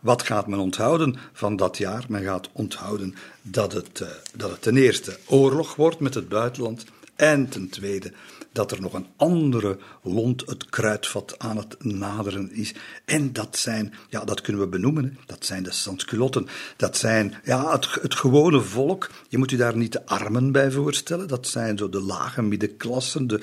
[0.00, 2.04] wat gaat men onthouden van dat jaar?
[2.08, 6.84] Men gaat onthouden dat het, uh, dat het ten eerste oorlog wordt met het buitenland
[7.16, 8.12] en ten tweede
[8.54, 12.74] dat er nog een andere lont het kruidvat aan het naderen is.
[13.04, 16.46] En dat zijn, ja, dat kunnen we benoemen, dat zijn de sansculotten.
[16.76, 19.10] Dat zijn ja, het, het gewone volk.
[19.28, 21.28] Je moet je daar niet de armen bij voorstellen.
[21.28, 23.40] Dat zijn zo de lage middenklassen, de,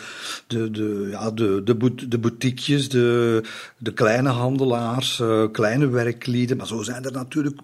[0.48, 3.44] de, de, ja, de, de, de boutiquejes, de,
[3.78, 6.58] de kleine handelaars, uh, kleine werklieden.
[6.58, 7.60] Maar zo zijn er natuurlijk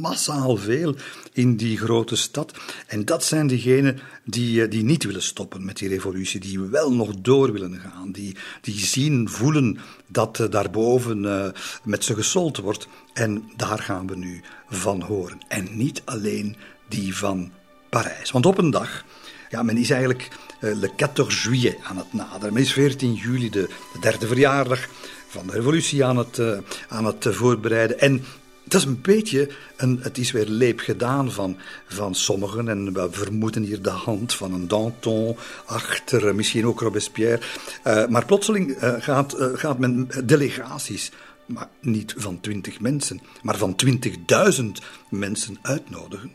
[0.00, 0.94] massaal veel
[1.32, 2.52] in die grote stad.
[2.86, 7.10] En dat zijn diegenen die, die niet willen stoppen met die revolutie, die wel nog
[7.18, 11.46] door willen gaan, die, die zien, voelen dat uh, daarboven uh,
[11.82, 12.88] met ze gesold wordt.
[13.12, 15.38] En daar gaan we nu van horen.
[15.48, 16.56] En niet alleen
[16.88, 17.50] die van
[17.88, 18.30] Parijs.
[18.30, 19.04] Want op een dag,
[19.50, 20.28] ja, men is eigenlijk
[20.60, 22.52] uh, le 14 juillet aan het naderen.
[22.52, 24.88] Men is 14 juli, de, de derde verjaardag
[25.28, 26.42] van de revolutie aan het,
[26.88, 28.00] aan het voorbereiden.
[28.00, 28.24] En
[28.70, 31.56] dat is een beetje, een, het is weer leep gedaan van,
[31.86, 32.68] van sommigen.
[32.68, 37.40] En we vermoeden hier de hand van een Danton achter, misschien ook Robespierre.
[37.86, 41.10] Uh, maar plotseling uh, gaat, gaat men delegaties,
[41.46, 44.80] maar niet van twintig mensen, maar van twintigduizend
[45.10, 46.32] mensen uitnodigen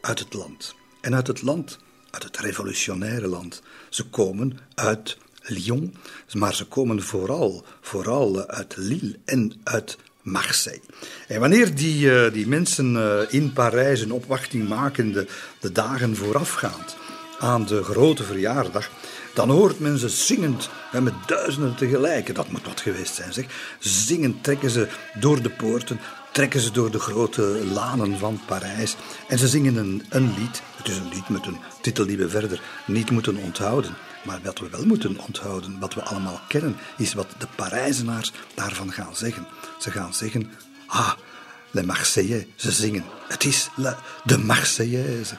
[0.00, 0.74] uit het land.
[1.00, 1.78] En uit het land,
[2.10, 3.62] uit het revolutionaire land.
[3.88, 5.94] Ze komen uit Lyon,
[6.32, 9.98] maar ze komen vooral, vooral uit Lille en uit
[10.30, 10.80] Marseille.
[11.28, 15.26] En wanneer die, uh, die mensen uh, in Parijs een opwachting maken, de,
[15.60, 16.96] de dagen voorafgaand
[17.38, 18.90] aan de grote verjaardag,
[19.34, 22.34] dan hoort men ze zingend en met duizenden tegelijk.
[22.34, 23.44] Dat moet wat geweest zijn, zeg.
[23.78, 26.00] Zingend trekken ze door de poorten,
[26.32, 28.96] trekken ze door de grote lanen van Parijs
[29.28, 30.62] en ze zingen een, een lied.
[30.76, 33.94] Het is een lied met een titel die we verder niet moeten onthouden.
[34.28, 38.92] Maar wat we wel moeten onthouden, wat we allemaal kennen, is wat de Parijzenaars daarvan
[38.92, 39.46] gaan zeggen.
[39.78, 40.50] Ze gaan zeggen,
[40.86, 41.12] ah,
[41.70, 43.04] les Marseillais, ze zingen.
[43.28, 43.70] Het is
[44.24, 45.36] de Marseillaise.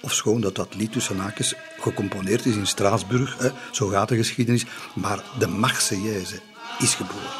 [0.00, 4.64] Ofschoon dat dat lied tussen haakjes gecomponeerd is in Straatsburg, hè, zo gaat de geschiedenis,
[4.94, 6.40] maar de Marseillaise
[6.78, 7.39] is geboren.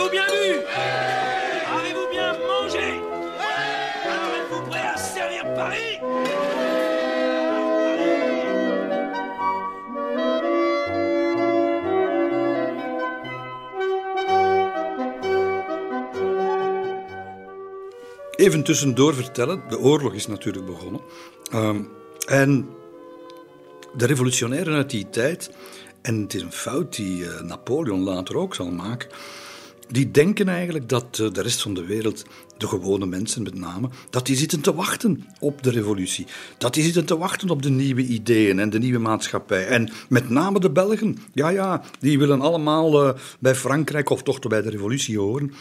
[0.00, 0.60] Avez-vous bien vu
[1.76, 3.00] Avez-vous bien mangé?
[4.04, 5.98] Alors êtes-vous prêt à servir Paris?
[18.36, 21.00] Even tussendoor vertellen, de oorlog is natuurlijk begonnen.
[21.54, 21.88] Um,
[22.26, 22.68] en
[23.96, 25.50] de revolutionairen uit die tijd,
[26.02, 29.08] en het is een fout die uh, Napoleon later ook zal maken,
[29.90, 32.24] die denken eigenlijk dat uh, de rest van de wereld,
[32.56, 36.26] de gewone mensen met name, dat die zitten te wachten op de revolutie.
[36.58, 39.66] Dat die zitten te wachten op de nieuwe ideeën en de nieuwe maatschappij.
[39.66, 44.38] En met name de Belgen, ja ja, die willen allemaal uh, bij Frankrijk of toch
[44.38, 45.52] bij de revolutie horen.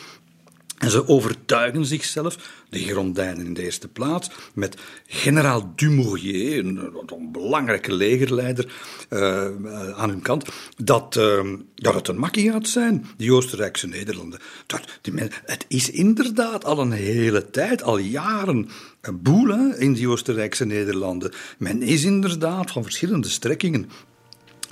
[0.80, 2.38] En ze overtuigen zichzelf,
[2.70, 6.92] de Girondijnen in de eerste plaats, met generaal Dumouriez, een,
[7.32, 8.74] belangrijke legerleider,
[9.10, 9.46] uh,
[9.96, 14.40] aan hun kant, dat, uh, dat het een makkie gaat zijn, die Oostenrijkse Nederlanden.
[14.66, 18.70] Dat, die men, het is inderdaad al een hele tijd, al jaren,
[19.02, 21.32] een boel hè, in die Oostenrijkse Nederlanden.
[21.58, 23.90] Men is inderdaad van verschillende strekkingen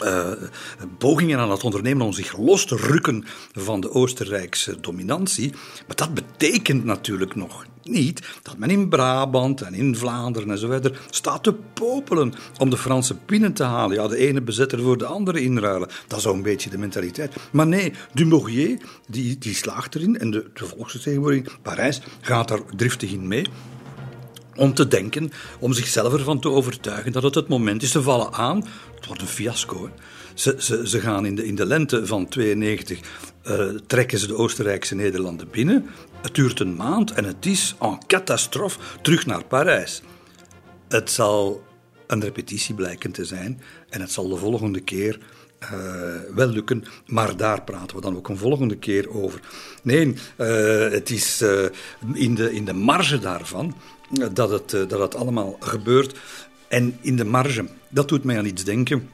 [0.03, 5.51] uh, aan het ondernemen om zich los te rukken van de Oostenrijkse dominantie.
[5.87, 10.67] Maar dat betekent natuurlijk nog niet dat men in Brabant en in Vlaanderen en zo
[10.67, 13.95] verder staat te popelen om de Fransen binnen te halen.
[13.95, 15.89] Ja, de ene bezetter voor de andere inruilen.
[16.07, 17.35] Dat is een beetje de mentaliteit.
[17.51, 23.11] Maar nee, Dumouriez die, die slaagt erin en de, de volksvertegenwoordiging Parijs gaat daar driftig
[23.11, 23.45] in mee
[24.57, 27.91] om te denken, om zichzelf ervan te overtuigen dat het het moment is.
[27.91, 29.89] Ze vallen aan, het wordt een fiasco.
[30.33, 32.99] Ze, ze, ze, gaan in de, in de lente van 92,
[33.43, 35.85] uh, trekken ze de Oostenrijkse Nederlanden binnen.
[36.21, 40.01] Het duurt een maand en het is een catastrofe terug naar Parijs.
[40.87, 41.63] Het zal
[42.07, 45.19] een repetitie blijken te zijn en het zal de volgende keer
[45.63, 45.69] uh,
[46.35, 49.39] wel lukken, maar daar praten we dan ook een volgende keer over.
[49.83, 51.43] Nee, uh, het is
[52.13, 53.75] in, de, in de marge daarvan
[54.33, 56.19] dat het, dat het allemaal gebeurt.
[56.67, 59.09] En in de marge, dat doet mij aan iets denken.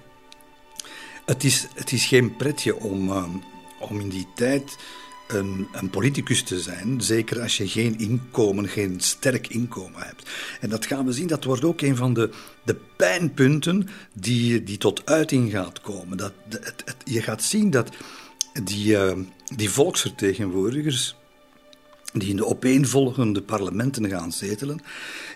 [1.25, 3.12] Het is, het is geen pretje om,
[3.79, 4.77] om in die tijd
[5.27, 10.29] een, een, politicus te zijn, zeker als je geen inkomen, geen sterk inkomen hebt.
[10.60, 12.29] En dat gaan we zien, dat wordt ook een van de,
[12.63, 16.17] de pijnpunten die, die tot uiting gaat komen.
[16.17, 16.34] Dat,
[17.03, 17.89] je gaat zien dat
[18.63, 19.12] die, uh,
[19.56, 21.15] die volksvertegenwoordigers,
[22.19, 24.82] die in de opeenvolgende parlementen gaan zetelen,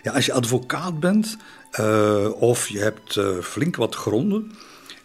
[0.02, 1.36] ja, als je advocaat bent
[1.80, 4.52] uh, of je hebt uh, flink wat gronden,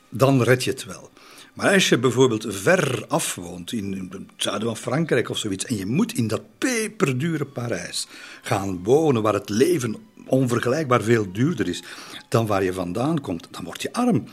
[0.10, 1.10] dan red je het wel.
[1.54, 5.76] Maar als je bijvoorbeeld ver af woont, in het zuiden van Frankrijk of zoiets, en
[5.76, 8.08] je moet in dat peperdure Parijs
[8.42, 9.96] gaan wonen, waar het leven
[10.28, 11.84] onvergelijkbaar veel duurder is
[12.30, 14.24] dan waar je vandaan komt, dan word je arm.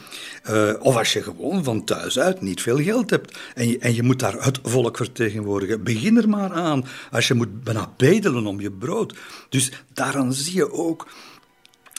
[0.50, 3.94] Uh, of als je gewoon van thuis uit niet veel geld hebt en je, en
[3.94, 6.84] je moet daar het volk vertegenwoordigen, begin er maar aan.
[7.10, 9.14] Als je moet bijna bedelen om je brood.
[9.48, 11.08] Dus daaraan zie je ook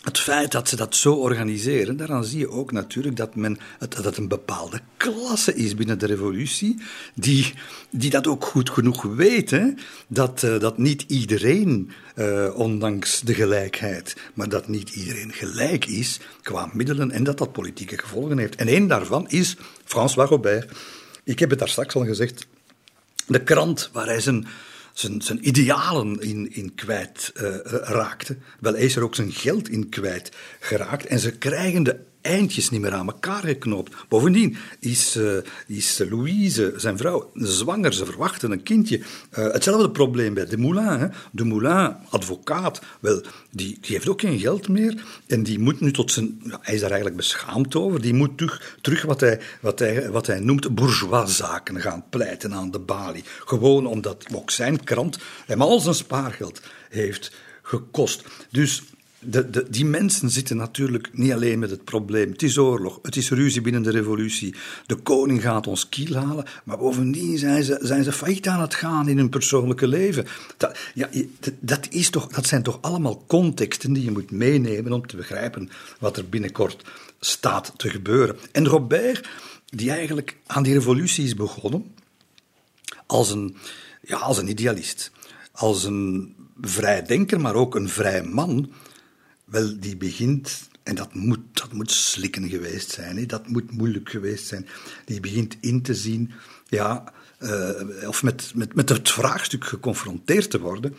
[0.02, 3.58] het feit dat ze dat zo organiseren, daaraan zie je ook natuurlijk dat, men,
[4.02, 6.82] dat een bepaalde klasse is binnen de revolutie,
[7.16, 7.54] die,
[7.90, 9.50] die dat ook goed genoeg weet.
[9.50, 9.74] Hè?
[10.08, 16.20] Dat, uh, dat niet iedereen, uh, ondanks de gelijkheid, maar dat niet iedereen gelijk is
[16.42, 18.56] qua middelen en dat dat politieke gevolgen heeft.
[18.56, 20.72] En één daarvan is François Robert.
[21.24, 22.48] Ik heb het daar straks al gezegd.
[23.28, 24.48] De krant waar hij zijn
[24.94, 28.38] zijn, zijn idealen in, in kwijt uh.
[28.60, 31.06] Wel, is er ook zijn geld in kwijt geraakt.
[31.06, 33.96] En ze krijgen de eindjes niet meer aan elkaar geknoopt.
[34.08, 37.94] Bovendien is, uh, is Louise, zijn vrouw, zwanger.
[37.94, 38.98] Ze verwachten een kindje.
[38.98, 39.06] Uh,
[39.52, 41.00] hetzelfde probleem bij de Moulin.
[41.00, 41.08] Hè.
[41.32, 45.04] De Moulin, advocaat, wel, die, die heeft ook geen geld meer.
[45.28, 46.42] En die moet nu tot zijn...
[46.62, 48.02] Hij is daar eigenlijk beschaamd over.
[48.02, 52.72] Die moet terug, terug wat, hij, wat, hij, wat hij noemt bourgeoiszaken gaan pleiten aan
[52.72, 53.24] de balie.
[53.46, 57.32] Gewoon omdat ook zijn krant hem al zijn spaargeld heeft
[57.62, 58.24] gekost.
[58.50, 58.84] Dus
[59.24, 62.32] de, de, die mensen zitten natuurlijk niet alleen met het probleem.
[62.32, 64.56] Het is oorlog, het is ruzie binnen de revolutie.
[64.86, 68.76] De koning gaat ons kiel halen, maar bovendien zijn ze, zijn ze failliet aan het
[68.76, 70.26] gaan in hun persoonlijke leven.
[70.58, 71.10] Dat, ja,
[71.60, 75.70] dat, is toch, dat zijn toch allemaal contexten die je moet meenemen om te begrijpen
[76.00, 76.84] wat er binnenkort
[77.20, 78.38] staat te gebeuren.
[78.52, 79.30] En Robert,
[79.66, 81.94] die eigenlijk aan die revolutie is begonnen
[83.06, 83.56] als een,
[84.02, 85.12] ja, als een idealist,
[85.52, 88.72] als een vrij denker, maar ook een vrij man
[89.52, 93.26] wel, die begint, en dat moet, dat moet slikken geweest zijn, hè?
[93.26, 94.68] dat moet moeilijk geweest zijn.
[95.06, 96.32] Die begint in te zien,
[96.68, 100.96] ja, uh, of met, met, met het vraagstuk geconfronteerd te worden.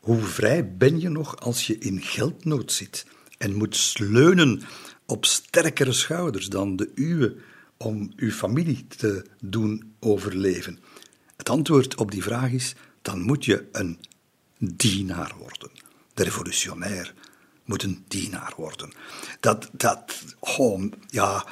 [0.00, 3.06] Hoe vrij ben je nog als je in geldnood zit
[3.38, 4.62] en moet leunen
[5.06, 7.36] op sterkere schouders dan de uwe
[7.76, 10.78] om uw familie te doen overleven?
[11.36, 13.98] Het antwoord op die vraag is: dan moet je een
[14.58, 15.70] dienaar worden,
[16.14, 17.14] de revolutionair
[17.70, 18.92] moet een dienaar worden.
[19.40, 21.46] Dat, dat oh, ja,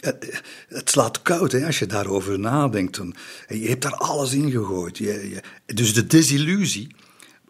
[0.00, 0.42] het,
[0.84, 3.00] slaat koud hè, als je daarover nadenkt.
[3.48, 4.98] Je hebt daar alles in gegooid.
[4.98, 6.94] Je, dus de desillusie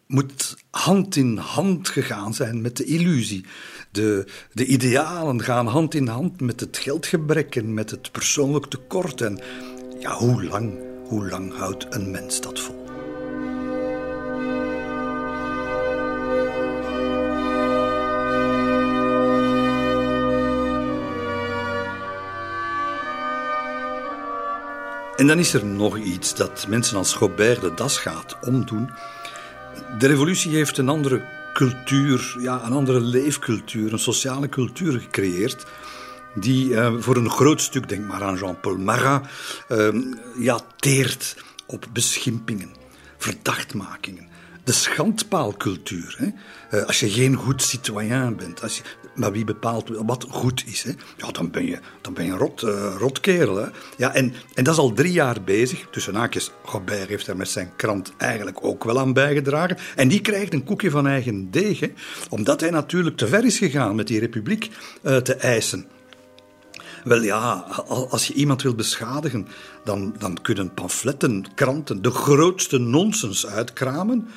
[0.07, 3.44] moet hand in hand gegaan zijn met de illusie.
[3.90, 9.20] De, de idealen gaan hand in hand met het geldgebrek en met het persoonlijk tekort.
[9.20, 9.40] En
[9.98, 12.88] ja, hoe lang, hoe lang houdt een mens dat vol?
[25.18, 28.90] En dan is er nog iets dat mensen als Gobert de das gaat omdoen.
[29.98, 35.66] De revolutie heeft een andere cultuur, ja, een andere leefcultuur, een sociale cultuur gecreëerd.
[36.35, 39.26] Die uh, voor een groot stuk, denk maar aan Jean-Paul Marat,
[39.68, 39.88] uh,
[40.38, 42.74] ja, teert op beschimpingen,
[43.16, 44.28] verdachtmakingen
[44.68, 46.14] de schandpaalcultuur.
[46.18, 46.28] Hè?
[46.78, 48.83] Uh, als je geen goed citoyen bent, als je,
[49.18, 50.92] maar wie bepaalt wat goed is, hè?
[51.16, 53.57] Ja, dan ben je, dan ben je een rot, uh, rotkerel.
[53.57, 53.66] Hè?
[53.96, 55.87] Ja, en, en dat is al drie jaar bezig.
[55.90, 59.76] Tussen haakjes, Robert heeft daar met zijn krant eigenlijk ook wel aan bijgedragen.
[59.96, 61.92] En die krijgt een koekje van eigen deeg, hè?
[62.28, 64.70] omdat hij natuurlijk te ver is gegaan met die republiek
[65.02, 65.87] uh, te eisen.
[67.04, 67.52] Wel ja,
[67.88, 69.48] als je iemand wil beschadigen,
[69.85, 74.28] dan, dan kunnen pamfletten, kranten de grootste nonsens uitkramen.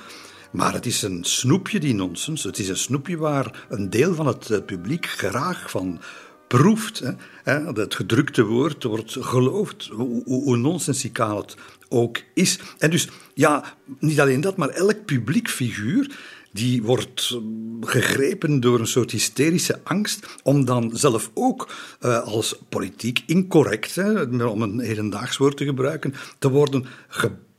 [0.51, 2.43] Maar het is een snoepje, die nonsens.
[2.43, 5.99] Het is een snoepje waar een deel van het eh, publiek graag van
[6.47, 7.01] proeft.
[7.43, 7.73] Hè.
[7.73, 9.89] Het gedrukte woord wordt geloofd,
[10.25, 11.55] hoe, nonsensicaal het
[11.89, 12.59] ook is.
[12.77, 16.19] En dus, ja, niet alleen dat, maar elk publiek figuur
[16.51, 17.37] die wordt
[17.81, 24.23] gegrepen door een soort hysterische angst om dan zelf ook uh, als politiek incorrect, hè,
[24.43, 26.85] om een hedendaags woord te gebruiken, te worden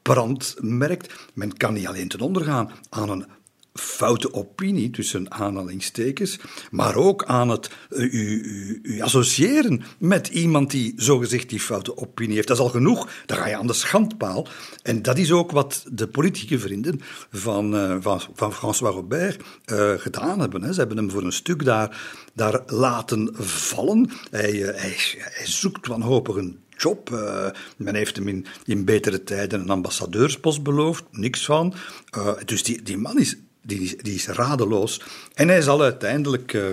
[0.03, 1.15] gebrandmerkt.
[1.35, 3.27] Men kan niet alleen ten onder gaan aan een
[3.75, 6.39] foute opinie, tussen aanhalingstekens,
[6.71, 11.97] maar ook aan het uh, u, u, u, associëren met iemand die zogezegd die foute
[11.97, 12.49] opinie heeft.
[12.49, 14.47] Dat is al genoeg, dan ga je aan de schandpaal.
[14.83, 19.93] En dat is ook wat de politieke vrienden van, uh, van, van François Robert uh,
[19.97, 20.63] gedaan hebben.
[20.63, 20.73] Hè.
[20.73, 22.01] Ze hebben hem voor een stuk daar,
[22.35, 24.11] daar laten vallen.
[24.31, 27.11] Hij, hij, hij zoekt wanhopig een job.
[27.11, 31.75] Uh, men heeft hem in, betere tijden een ambassadeurspost beloofd, niks van.
[32.17, 35.01] Uh, dus die, die man is die, is radeloos.
[35.35, 36.73] En hij zal uiteindelijk uh,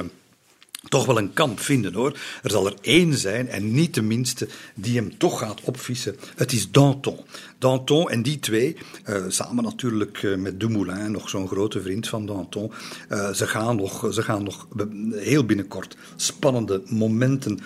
[0.89, 2.19] toch wel een kamp vinden hoor.
[2.43, 6.15] Er zal er één zijn, en niet de minste, die hem toch gaat opvissen.
[6.35, 7.19] Het is Danton.
[7.57, 8.77] Danton en die twee,
[9.27, 12.71] samen natuurlijk uh, met Dumoulin, nog zo'n grote vriend van Danton,
[13.33, 14.67] ze, gaan nog, ze gaan nog
[15.11, 17.59] heel binnenkort spannende momenten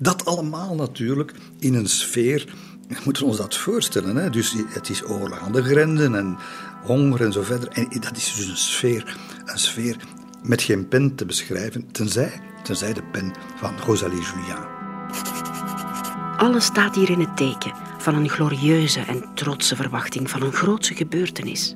[0.00, 2.54] Dat allemaal natuurlijk in een sfeer.
[2.88, 4.16] We moeten ons dat voorstellen.
[4.16, 4.30] Hè?
[4.30, 6.36] Dus het is oorlog aan de grenzen en
[6.82, 7.68] honger en zo verder.
[7.68, 9.96] En dat is dus een sfeer, een sfeer
[10.42, 14.74] met geen pen te beschrijven, tenzij, tenzij de pen van Rosalie Julien.
[16.36, 20.94] Alles staat hier in het teken van een glorieuze en trotse verwachting van een grootse
[20.94, 21.74] gebeurtenis.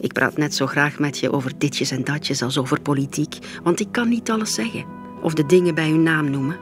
[0.00, 3.80] Ik praat net zo graag met je over ditjes en datjes als over politiek, want
[3.80, 6.58] ik kan niet alles zeggen of de dingen bij hun naam noemen.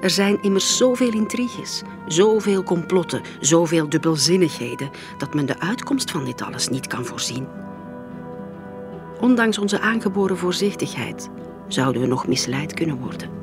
[0.00, 6.42] Er zijn immers zoveel intriges, zoveel complotten, zoveel dubbelzinnigheden, dat men de uitkomst van dit
[6.42, 7.46] alles niet kan voorzien.
[9.20, 11.28] Ondanks onze aangeboren voorzichtigheid
[11.68, 13.38] zouden we nog misleid kunnen worden.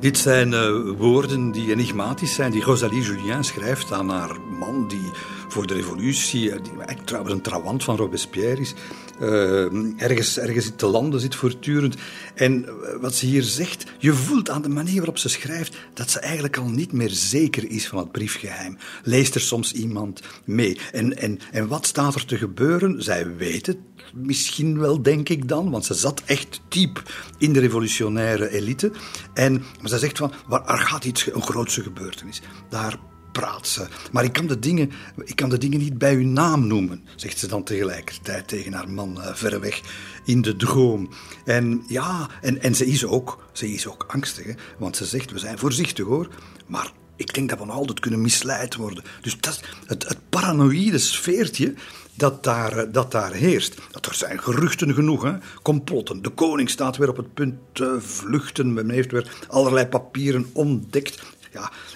[0.00, 5.10] Dit zijn uh, woorden die enigmatisch zijn, die Rosalie Julien schrijft aan haar man, die
[5.48, 8.74] voor de revolutie, eh, die trouwens een trawant van Robespierre is,
[9.22, 11.96] uh, ergens, ergens te landen zit voortdurend.
[12.34, 12.68] En
[13.00, 16.56] wat ze hier zegt, je voelt aan de manier waarop ze schrijft dat ze eigenlijk
[16.56, 18.76] al niet meer zeker is van het briefgeheim.
[19.02, 20.78] Leest er soms iemand mee?
[20.92, 23.02] En, en, en wat staat er te gebeuren?
[23.02, 23.78] Zij weet het
[24.14, 27.02] misschien wel, denk ik dan, want ze zat echt diep
[27.38, 28.90] in de revolutionaire elite.
[29.34, 32.40] En maar ze zegt van, er gaat iets, een grootse gebeurtenis.
[32.68, 32.98] Daar
[33.32, 33.88] praat.
[34.12, 34.90] Maar ik kan, de dingen,
[35.24, 38.90] ik kan de dingen niet bij hun naam noemen, zegt ze dan tegelijkertijd tegen haar
[38.90, 39.80] man uh, ver weg
[40.24, 41.08] in de droom.
[41.44, 45.38] En ja, en, en ze, is ook, ze is ook angstig, want ze zegt, we
[45.38, 46.28] zijn voorzichtig hoor,
[46.66, 49.04] maar ik denk dat we nog altijd kunnen misleid worden.
[49.20, 51.74] Dus dat, het, het paranoïde sfeertje
[52.18, 53.74] dat daar, eh, dat daar heerst.
[53.74, 55.32] Er zijn geruchten genoeg, hè?
[55.62, 56.22] complotten.
[56.22, 58.72] De koning staat weer op het punt te vluchten.
[58.72, 61.22] Men heeft weer allerlei papieren ontdekt.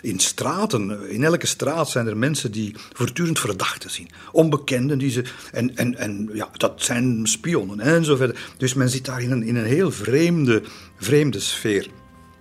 [0.03, 4.09] In straten, in elke straat zijn er mensen die voortdurend verdachten zien.
[4.33, 5.25] Onbekenden die ze.
[5.53, 8.53] En, en, en ja, dat zijn spionnen en zo verder.
[8.57, 10.63] Dus men zit daar in een, in een heel vreemde,
[10.97, 11.89] vreemde sfeer.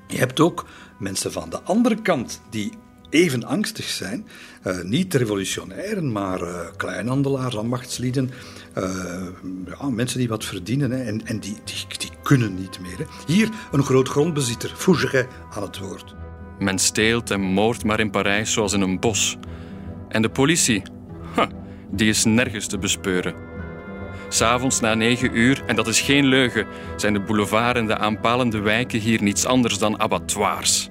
[0.07, 0.65] Je hebt ook
[0.99, 2.71] mensen van de andere kant die
[3.11, 4.27] even angstig zijn.
[4.67, 8.31] Uh, niet revolutionairen, maar uh, kleinhandelaars, ambachtslieden.
[8.77, 9.27] Uh,
[9.65, 13.07] ja, mensen die wat verdienen hè, en, en die, die, die, kunnen niet meer.
[13.27, 16.15] Hier een groot grondbezitter, Fougeray, aan het woord.
[16.61, 19.37] Men steelt en moordt maar in Parijs zoals in een bos.
[20.09, 20.81] En de politie,
[21.91, 23.35] die is nergens te bespeuren.
[24.27, 28.59] S'avonds na negen uur, en dat is geen leugen, zijn de boulevards en de aanpalende
[28.59, 30.89] wijken hier niets anders dan abattoirs.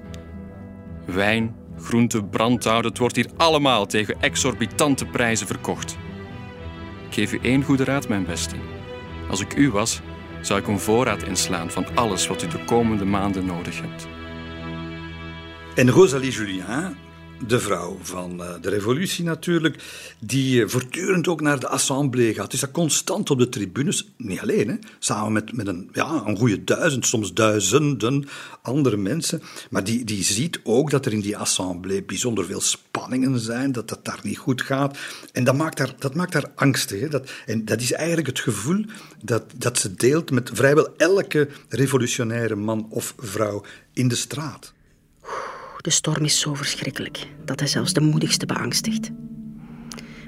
[1.05, 5.97] Wijn, groente, brandhout, het wordt hier allemaal tegen exorbitante prijzen verkocht.
[7.07, 8.55] Ik geef u één goede raad, mijn beste.
[9.29, 10.01] Als ik u was,
[10.41, 14.07] zou ik een voorraad inslaan van alles wat u de komende maanden nodig hebt.
[15.81, 16.95] En Rosalie Julien
[17.47, 19.83] de vrouw van eh, de revolutie natuurlijk,
[20.19, 22.51] die eh, voortdurend ook naar de assemblée gaat.
[22.51, 26.37] Dus dat constant op de tribunes, niet alleen, hè, samen met, met een, ja, een
[26.37, 28.27] goede duizend, soms duizenden
[28.61, 29.41] andere mensen.
[29.69, 33.89] Maar die, die ziet ook dat er in die assemblée bijzonder veel spanningen zijn, dat
[33.89, 34.97] dat daar niet goed gaat.
[35.33, 36.99] En dat maakt haar, dat maakt haar angstig.
[36.99, 37.07] Hè.
[37.07, 38.85] Dat, en dat is eigenlijk het gevoel
[39.23, 43.63] dat, dat ze deelt met vrijwel elke revolutionaire man of vrouw
[43.93, 44.73] in de straat.
[45.81, 49.11] De storm is zo verschrikkelijk dat hij zelfs de moedigste beangstigt.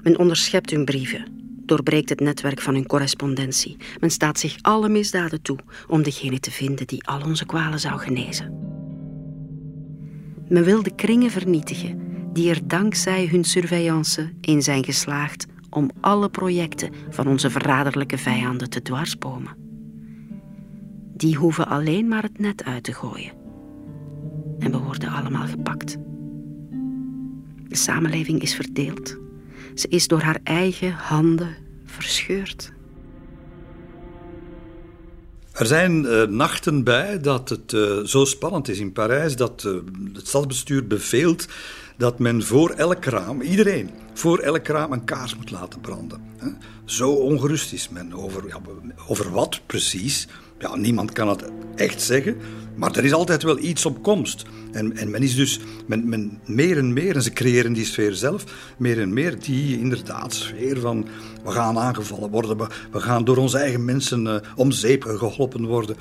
[0.04, 1.26] Men onderschept hun brieven,
[1.66, 3.78] doorbreekt het netwerk van hun correspondentie.
[4.00, 8.00] Men staat zich alle misdaden toe om degene te vinden die al onze kwalen zou
[8.00, 8.58] genezen.
[10.48, 12.02] Men wil de kringen vernietigen
[12.34, 18.70] die er dankzij hun surveillance in zijn geslaagd om alle projecten van onze verraderlijke vijanden
[18.70, 19.56] te dwarsbomen.
[21.16, 23.43] Die hoeven alleen maar het net uit te gooien
[24.64, 25.98] en we worden allemaal gepakt.
[27.68, 29.18] De samenleving is verdeeld.
[29.76, 31.56] Ze is door haar eigen handen
[31.86, 32.72] verscheurd.
[35.52, 39.74] Er zijn uh, nachten bij dat het uh, zo spannend is in Parijs dat uh,
[40.14, 41.48] het stadsbestuur beveelt
[41.98, 46.22] dat men voor elk raam, iedereen, voor elk raam een kaars moet laten branden.
[46.86, 48.60] Zo ongerust is men over,
[49.08, 50.28] over wat precies,
[50.60, 51.44] ja, niemand kan het
[51.76, 52.38] echt zeggen,
[52.76, 54.46] maar er is altijd wel iets op komst.
[54.72, 58.14] En, en men is dus men, men, meer en meer, en ze creëren die sfeer
[58.14, 58.44] zelf,
[58.78, 61.08] meer en meer die inderdaad sfeer van
[61.44, 65.66] we gaan aangevallen worden, we, we gaan door onze eigen mensen uh, om zeep geholpen
[65.66, 65.96] worden.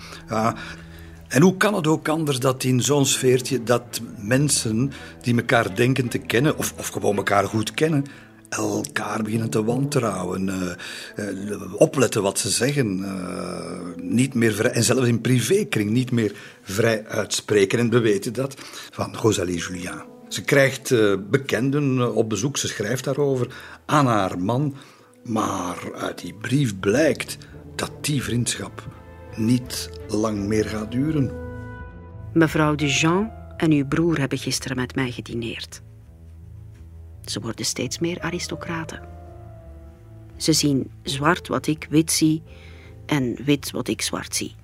[1.32, 6.08] En hoe kan het ook anders dat in zo'n sfeertje dat mensen die elkaar denken
[6.08, 8.04] te kennen, of, of gewoon elkaar goed kennen,
[8.48, 14.84] elkaar beginnen te wantrouwen, uh, uh, opletten wat ze zeggen, uh, niet meer vrij, en
[14.84, 17.78] zelfs in privékring niet meer vrij uitspreken.
[17.78, 18.54] En we weten dat
[18.90, 20.02] van Rosalie Julien.
[20.28, 20.94] Ze krijgt
[21.30, 23.46] bekenden op bezoek, ze schrijft daarover
[23.86, 24.76] aan haar man,
[25.24, 27.38] maar uit die brief blijkt
[27.74, 28.82] dat die vriendschap
[29.36, 31.30] niet lang meer gaat duren.
[32.32, 35.82] Mevrouw Dujean en uw broer hebben gisteren met mij gedineerd.
[37.24, 39.00] Ze worden steeds meer aristocraten.
[40.36, 42.42] Ze zien zwart wat ik wit zie
[43.06, 44.54] en wit wat ik zwart zie.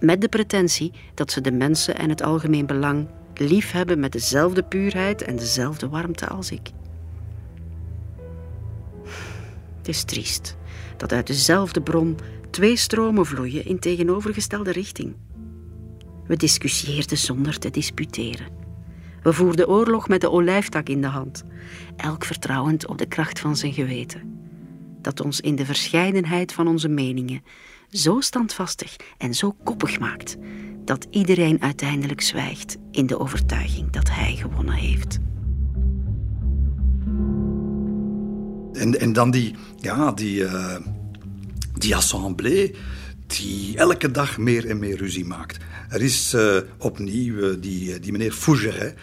[0.00, 4.62] Met de pretentie dat ze de mensen en het algemeen belang lief hebben met dezelfde
[4.62, 6.70] puurheid en dezelfde warmte als ik.
[9.78, 10.56] Het is triest
[10.96, 12.18] dat uit dezelfde bron
[12.50, 15.14] twee stromen vloeien in tegenovergestelde richting.
[16.26, 18.46] We discussieerden zonder te disputeren.
[19.22, 21.44] We voerden oorlog met de olijftak in de hand,
[21.96, 24.36] elk vertrouwend op de kracht van zijn geweten.
[25.02, 27.42] Dat ons in de verscheidenheid van onze meningen
[27.90, 30.36] zo standvastig en zo koppig maakt
[30.84, 35.18] dat iedereen uiteindelijk zwijgt in de overtuiging dat hij gewonnen heeft.
[38.72, 40.76] En, en dan die, ja, die, uh,
[41.78, 42.74] die assemblée
[43.26, 45.58] die elke dag meer en meer ruzie maakt.
[45.88, 48.94] Er is uh, opnieuw uh, die, die meneer Fougeret,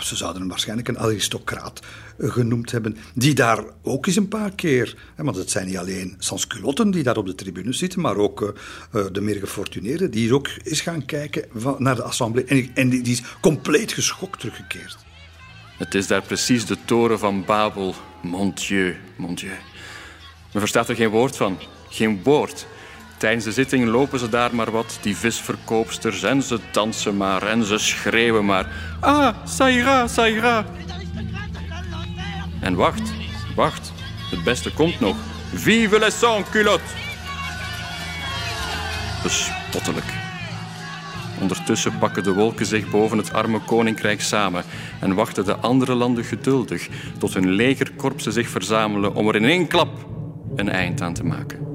[0.00, 1.80] ze zouden hem waarschijnlijk een aristocraat
[2.18, 6.90] genoemd hebben, die daar ook eens een paar keer, want het zijn niet alleen sansculotten
[6.90, 8.54] die daar op de tribune zitten, maar ook
[9.12, 11.44] de meer gefortuneerden, die ook eens gaan kijken
[11.78, 12.44] naar de assemblée.
[12.44, 14.96] En, en die, die is compleet geschokt teruggekeerd.
[15.78, 17.94] Het is daar precies de toren van Babel.
[18.22, 19.52] Mon Dieu, mon Dieu.
[20.54, 21.58] Men verstaat er geen woord van.
[21.88, 22.66] Geen woord.
[23.16, 27.64] Tijdens de zitting lopen ze daar maar wat, die visverkoopsters, en ze dansen maar en
[27.64, 28.66] ze schreeuwen maar.
[29.00, 30.64] Ah, ça ira, ça ira.
[32.60, 33.12] En wacht,
[33.54, 33.92] wacht.
[34.30, 35.16] Het beste komt nog.
[35.54, 36.90] Vive les sans-culottes!
[39.22, 40.12] Bespottelijk.
[41.40, 44.64] Ondertussen pakken de wolken zich boven het arme koninkrijk samen
[45.00, 46.88] en wachten de andere landen geduldig
[47.18, 50.12] tot hun legerkorpsen zich verzamelen om er in één klap
[50.56, 51.74] een eind aan te maken.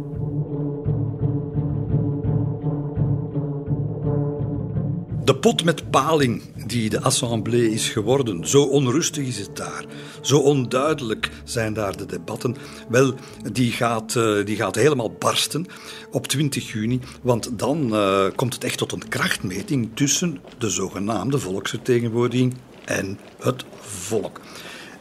[5.29, 9.85] De pot met paling die de assemblée is geworden, zo onrustig is het daar,
[10.21, 12.55] zo onduidelijk zijn daar de debatten,
[12.87, 13.13] wel,
[13.51, 15.65] die gaat, uh, die gaat helemaal barsten
[16.11, 21.39] op 20 juni, want dan uh, komt het echt tot een krachtmeting tussen de zogenaamde
[21.39, 22.53] volksvertegenwoordiging
[22.85, 24.39] en het volk.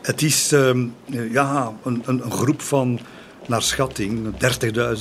[0.03, 0.87] Het is uh,
[1.31, 3.01] ja, een, een groep van,
[3.49, 4.35] naar schatting,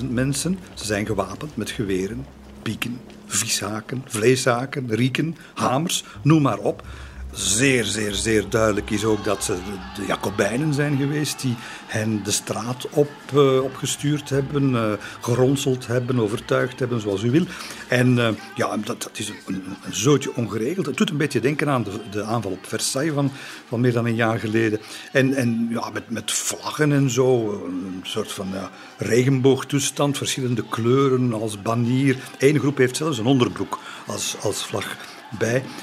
[0.01, 0.59] 30.000 mensen.
[0.73, 2.25] Ze zijn gewapend met geweren,
[2.61, 6.83] pieken, vishaken, vleeshaken, rieken, hamers, noem maar op.
[7.37, 9.57] Zeer, zeer, zeer duidelijk is ook dat ze
[9.95, 16.19] de Jacobijnen zijn geweest die hen de straat op, uh, opgestuurd hebben, uh, geronseld hebben,
[16.19, 17.45] overtuigd hebben, zoals u wil.
[17.87, 20.85] En uh, ja, dat, is een, een, een, zootje ongeregeld.
[20.85, 23.31] Het doet een beetje denken aan de, de, aanval op Versailles van,
[23.67, 24.79] van meer dan een jaar geleden.
[25.11, 31.33] En, en ja, met, met vlaggen en zo, een soort van ja, regenboogtoestand, verschillende kleuren
[31.33, 32.17] als banier.
[32.37, 34.97] Eén groep heeft zelfs een onderbroek als, als vlag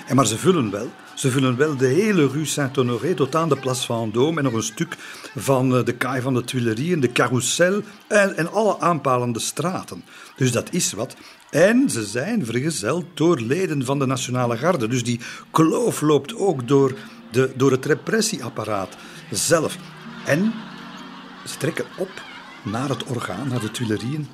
[0.06, 0.90] En maar ze vullen wel.
[1.14, 4.62] Ze vullen wel de hele rue Saint-Honoré tot aan de Place Vendôme en nog een
[4.62, 4.96] stuk
[5.34, 10.04] van eh, de kaai van de Tuileries, de Carrousel en, en alle aanpalende straten.
[10.36, 11.16] Dus dat is wat.
[11.50, 14.88] En ze zijn vergezeld door leden van de Nationale Garde.
[14.88, 15.20] Dus die
[15.50, 16.94] kloof loopt ook door,
[17.30, 18.96] de, door het repressieapparaat
[19.30, 19.76] zelf.
[20.26, 20.52] En
[21.46, 22.10] ze trekken op
[22.62, 24.28] naar het orgaan, naar de Tuilerieën,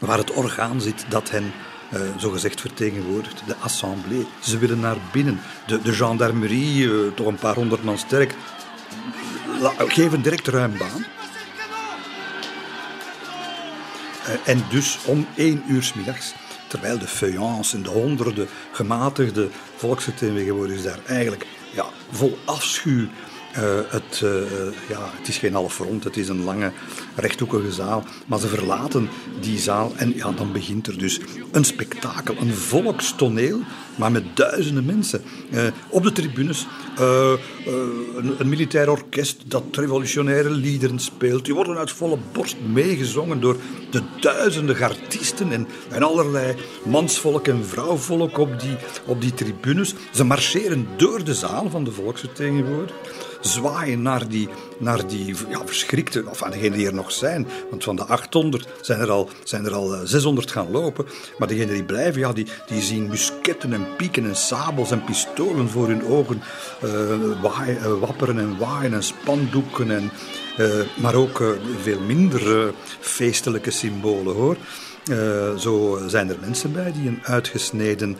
[0.00, 1.52] waar het orgaan zit dat hen
[1.92, 4.26] uh, zogezegd vertegenwoordigt, de assemblée.
[4.40, 5.40] Ze willen naar binnen.
[5.66, 8.34] De, de gendarmerie, uh, toch een paar honderd man sterk,
[9.60, 11.04] la, geven direct ruim baan.
[14.44, 16.34] En dus om één uur s middags,
[16.68, 23.06] terwijl de feuillants en de honderden gematigde volksvertegenwoordigers daar eigenlijk ja, vol afschuw
[23.88, 24.22] het,
[24.88, 26.72] ja, het is geen half rond, het is een lange
[27.16, 28.04] rechthoekige zaal.
[28.26, 29.08] Maar ze verlaten
[29.40, 31.20] die zaal en ja, dan begint er dus
[31.52, 33.58] een spektakel, een volkstoneel,
[33.96, 35.22] maar met duizenden mensen.
[35.50, 41.44] Uh, op de tribunes een, een, militair orkest dat revolutionaire liederen speelt.
[41.44, 43.56] Die worden uit volle borst meegezongen door
[43.90, 46.54] de duizenden artiesten en, en allerlei
[46.84, 49.94] mansvolk en vrouwvolk op die, op die tribunes.
[50.12, 54.48] Ze marcheren door de zaal van de volksvertegenwoordigers zwaaien naar die,
[54.78, 57.46] naar die ja, verschrikte, of aan degenen die er nog zijn.
[57.70, 61.06] Want van de 800 zijn er al, zijn er al 600 eh, gaan lopen.
[61.38, 65.68] Maar degenen die blijven, ja, die, die zien musketten en pieken en sabels en pistolen
[65.68, 66.42] voor hun ogen
[66.84, 69.90] uh, wapperen en waaien en spandoeken.
[69.90, 70.10] En,
[70.96, 74.56] maar ook veel minder feestelijke symbolen hoor.
[75.58, 78.16] zo zijn er mensen bij die een uitgesneden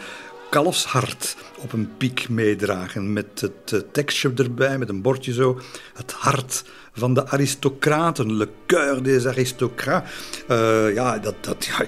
[0.51, 3.13] kalfshart op een piek meedragen.
[3.13, 5.61] Met het tekstje erbij, met een bordje zo.
[5.95, 10.11] Het hart van de aristocraten, le cœur des aristocrates.
[10.51, 11.87] Uh, ja, dat, dat, ja,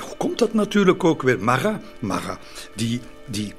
[0.00, 1.44] hoe komt dat natuurlijk ook weer?
[1.44, 2.38] Marat, Marat
[2.74, 3.52] die, die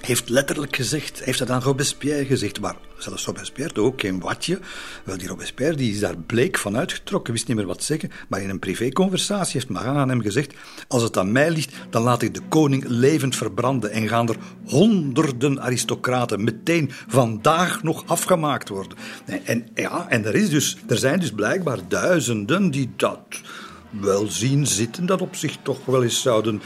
[0.00, 4.58] heeft letterlijk gezegd, heeft dat aan Robespierre gezegd, maar zelfs Robespierre ook geen watje.
[5.04, 8.42] Wel, die Robespierre die is daar bleek van uitgetrokken, wist niet meer wat zeggen, maar
[8.42, 10.54] in een privéconversatie heeft Marat aan hem gezegd,
[10.88, 14.36] als het aan mij ligt, dan laat ik de koning levend verbranden en gaan er
[14.64, 18.98] honderden aristocraten meteen vandaag nog afgemaakt worden.
[19.44, 23.20] En, ja, en er, is dus, er zijn dus blijkbaar duizenden die dat
[23.90, 26.62] wel zien zitten, dat op zich toch wel eens zouden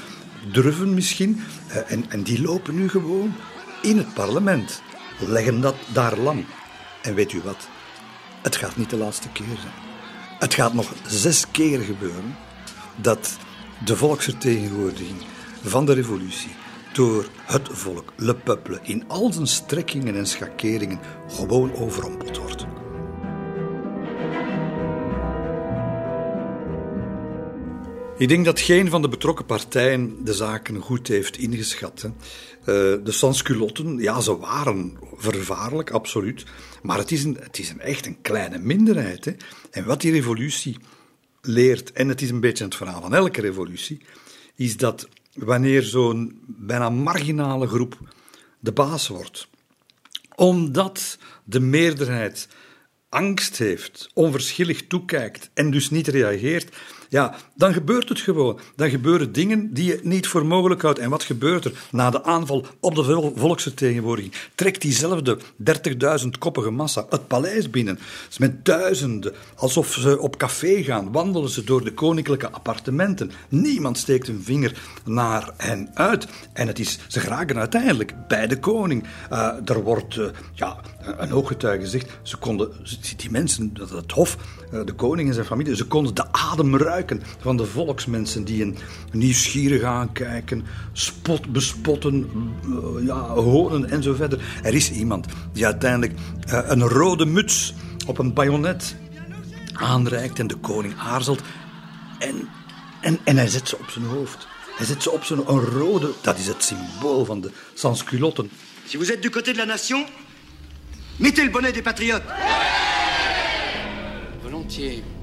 [0.53, 1.41] durven misschien.
[1.69, 3.35] Eh, en, en die lopen nu gewoon
[3.83, 4.83] in het parlement.
[5.19, 6.45] Leggen dat daar lang.
[7.03, 7.69] En weet u wat?
[8.43, 9.73] Het gaat niet de laatste keer zijn.
[10.39, 12.37] Het gaat nog zes keer gebeuren
[12.97, 13.39] dat
[13.85, 15.19] de volksvertegenwoordiging
[15.63, 16.51] van de revolutie
[16.93, 22.67] door het volk, le peuple, in al zijn strekkingen en schakeringen gewoon overrompeld wordt.
[28.19, 32.03] Ik denk dat geen van de betrokken partijen de zaken goed heeft ingeschat.
[32.03, 32.09] Hè.
[32.09, 36.45] Uh, de sansculotten, ja, ze waren vervaarlijk, absoluut.
[36.83, 39.25] Maar het is, een, het is een echt een kleine minderheid.
[39.25, 39.33] Hè.
[39.71, 40.77] En wat die revolutie
[41.41, 44.01] leert, en het is een beetje het verhaal van elke revolutie,
[44.55, 47.99] is dat wanneer zo'n bijna marginale groep
[48.61, 49.49] de baas wordt,
[50.35, 52.49] omdat de meerderheid
[53.09, 56.77] angst heeft, onverschillig toekijkt en dus niet reageert,
[57.09, 58.59] ja, dan gebeurt het gewoon.
[58.77, 60.99] Dan gebeuren dingen die je niet voor mogelijk houdt.
[60.99, 64.35] En wat gebeurt er na de aanval op de volksvertegenwoordiging?
[64.55, 65.39] Trekt diezelfde
[66.23, 67.99] 30.000 koppige massa het paleis binnen.
[68.39, 73.31] met duizenden, alsof ze op café gaan, wandelen ze door de koninklijke appartementen.
[73.49, 76.27] Niemand steekt een vinger naar hen uit.
[76.53, 79.05] En het is, ze geraken uiteindelijk bij de koning.
[79.33, 82.71] Uh, er wordt, uh, ja, een ooggetuige zegt, ze konden,
[83.17, 84.37] die mensen, het hof,
[84.73, 86.98] uh, de koning en zijn familie, ze konden de adem ruiken
[87.41, 88.77] van de volksmensen die een
[89.13, 92.31] nieuwsgierig aankijken, spot, bespotten,
[92.67, 94.61] uh, ja, honen en zo verder.
[94.63, 96.13] Er is iemand die uiteindelijk
[96.49, 97.75] uh, een rode muts
[98.07, 98.97] op een bajonet
[99.73, 101.43] aanreikt en de koning aarzelt
[102.19, 102.49] en,
[103.01, 104.47] en, en hij zet ze op zijn hoofd.
[104.77, 108.51] Hij zet ze op zijn een rode, dat is het symbool van de sansculotten.
[108.87, 110.07] Si vous êtes du côté de la nation,
[111.17, 112.25] mettez le bonnet des patriotes.
[114.43, 115.18] Volontiers.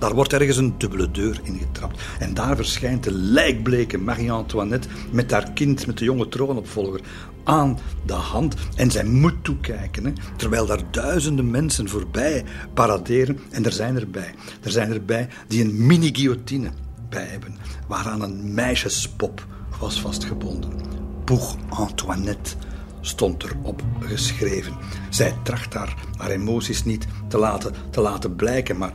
[0.00, 2.02] Daar wordt ergens een dubbele deur ingetrapt.
[2.18, 7.00] En daar verschijnt de lijkbleke Marie-Antoinette met haar kind, met de jonge troonopvolger,
[7.44, 8.54] aan de hand.
[8.76, 12.44] En zij moet toekijken, hè, terwijl daar duizenden mensen voorbij
[12.74, 13.38] paraderen.
[13.50, 14.34] En er zijn erbij.
[14.62, 16.70] Er zijn erbij die een mini-guillotine
[17.08, 17.56] bij hebben,
[17.88, 19.46] waaraan een meisjespop
[19.80, 20.70] was vastgebonden.
[21.24, 22.50] Pour Antoinette
[23.00, 24.72] stond erop geschreven.
[25.10, 28.92] Zij tracht haar, haar emoties niet te laten, te laten blijken, maar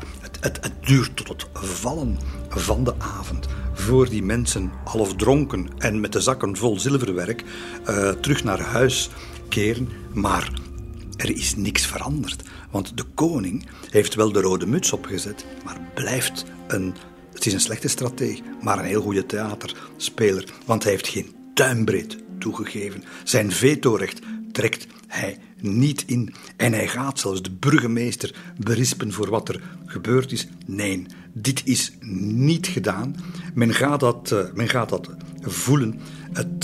[0.54, 2.18] het, duurt tot het vallen
[2.50, 3.48] van de avond.
[3.74, 7.43] Voor die mensen, half dronken en met de zakken vol zilverwerk,
[7.89, 9.10] uh, terug naar huis
[9.50, 9.89] keren.
[10.14, 10.52] Maar
[11.18, 12.43] er is niks veranderd.
[12.72, 16.96] Want de koning heeft wel de rode muts opgezet, maar blijft een.
[17.34, 20.54] Het is een slechte strateeg, maar een heel goede theaterspeler.
[20.66, 23.04] Want hij heeft geen duimbreed toegegeven.
[23.24, 24.20] Zijn vetorecht
[24.52, 26.34] trekt hij niet in.
[26.55, 30.47] En hij gaat zelfs de burgemeester berispen voor wat er gebeurd is.
[30.66, 33.16] Nee, dit is niet gedaan.
[33.53, 35.09] Men gaat dat, uh, men gaat dat
[35.41, 35.93] voelen.
[35.93, 35.99] Uh,
[36.34, 36.63] het,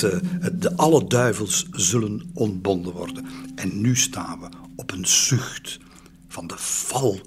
[0.62, 3.26] de alle duivels zullen ontbonden worden.
[3.56, 5.80] En nu staan we op een zucht
[6.28, 7.20] van de val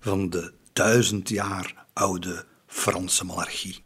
[0.00, 3.84] van de duizend jaar oude Franse monarchie.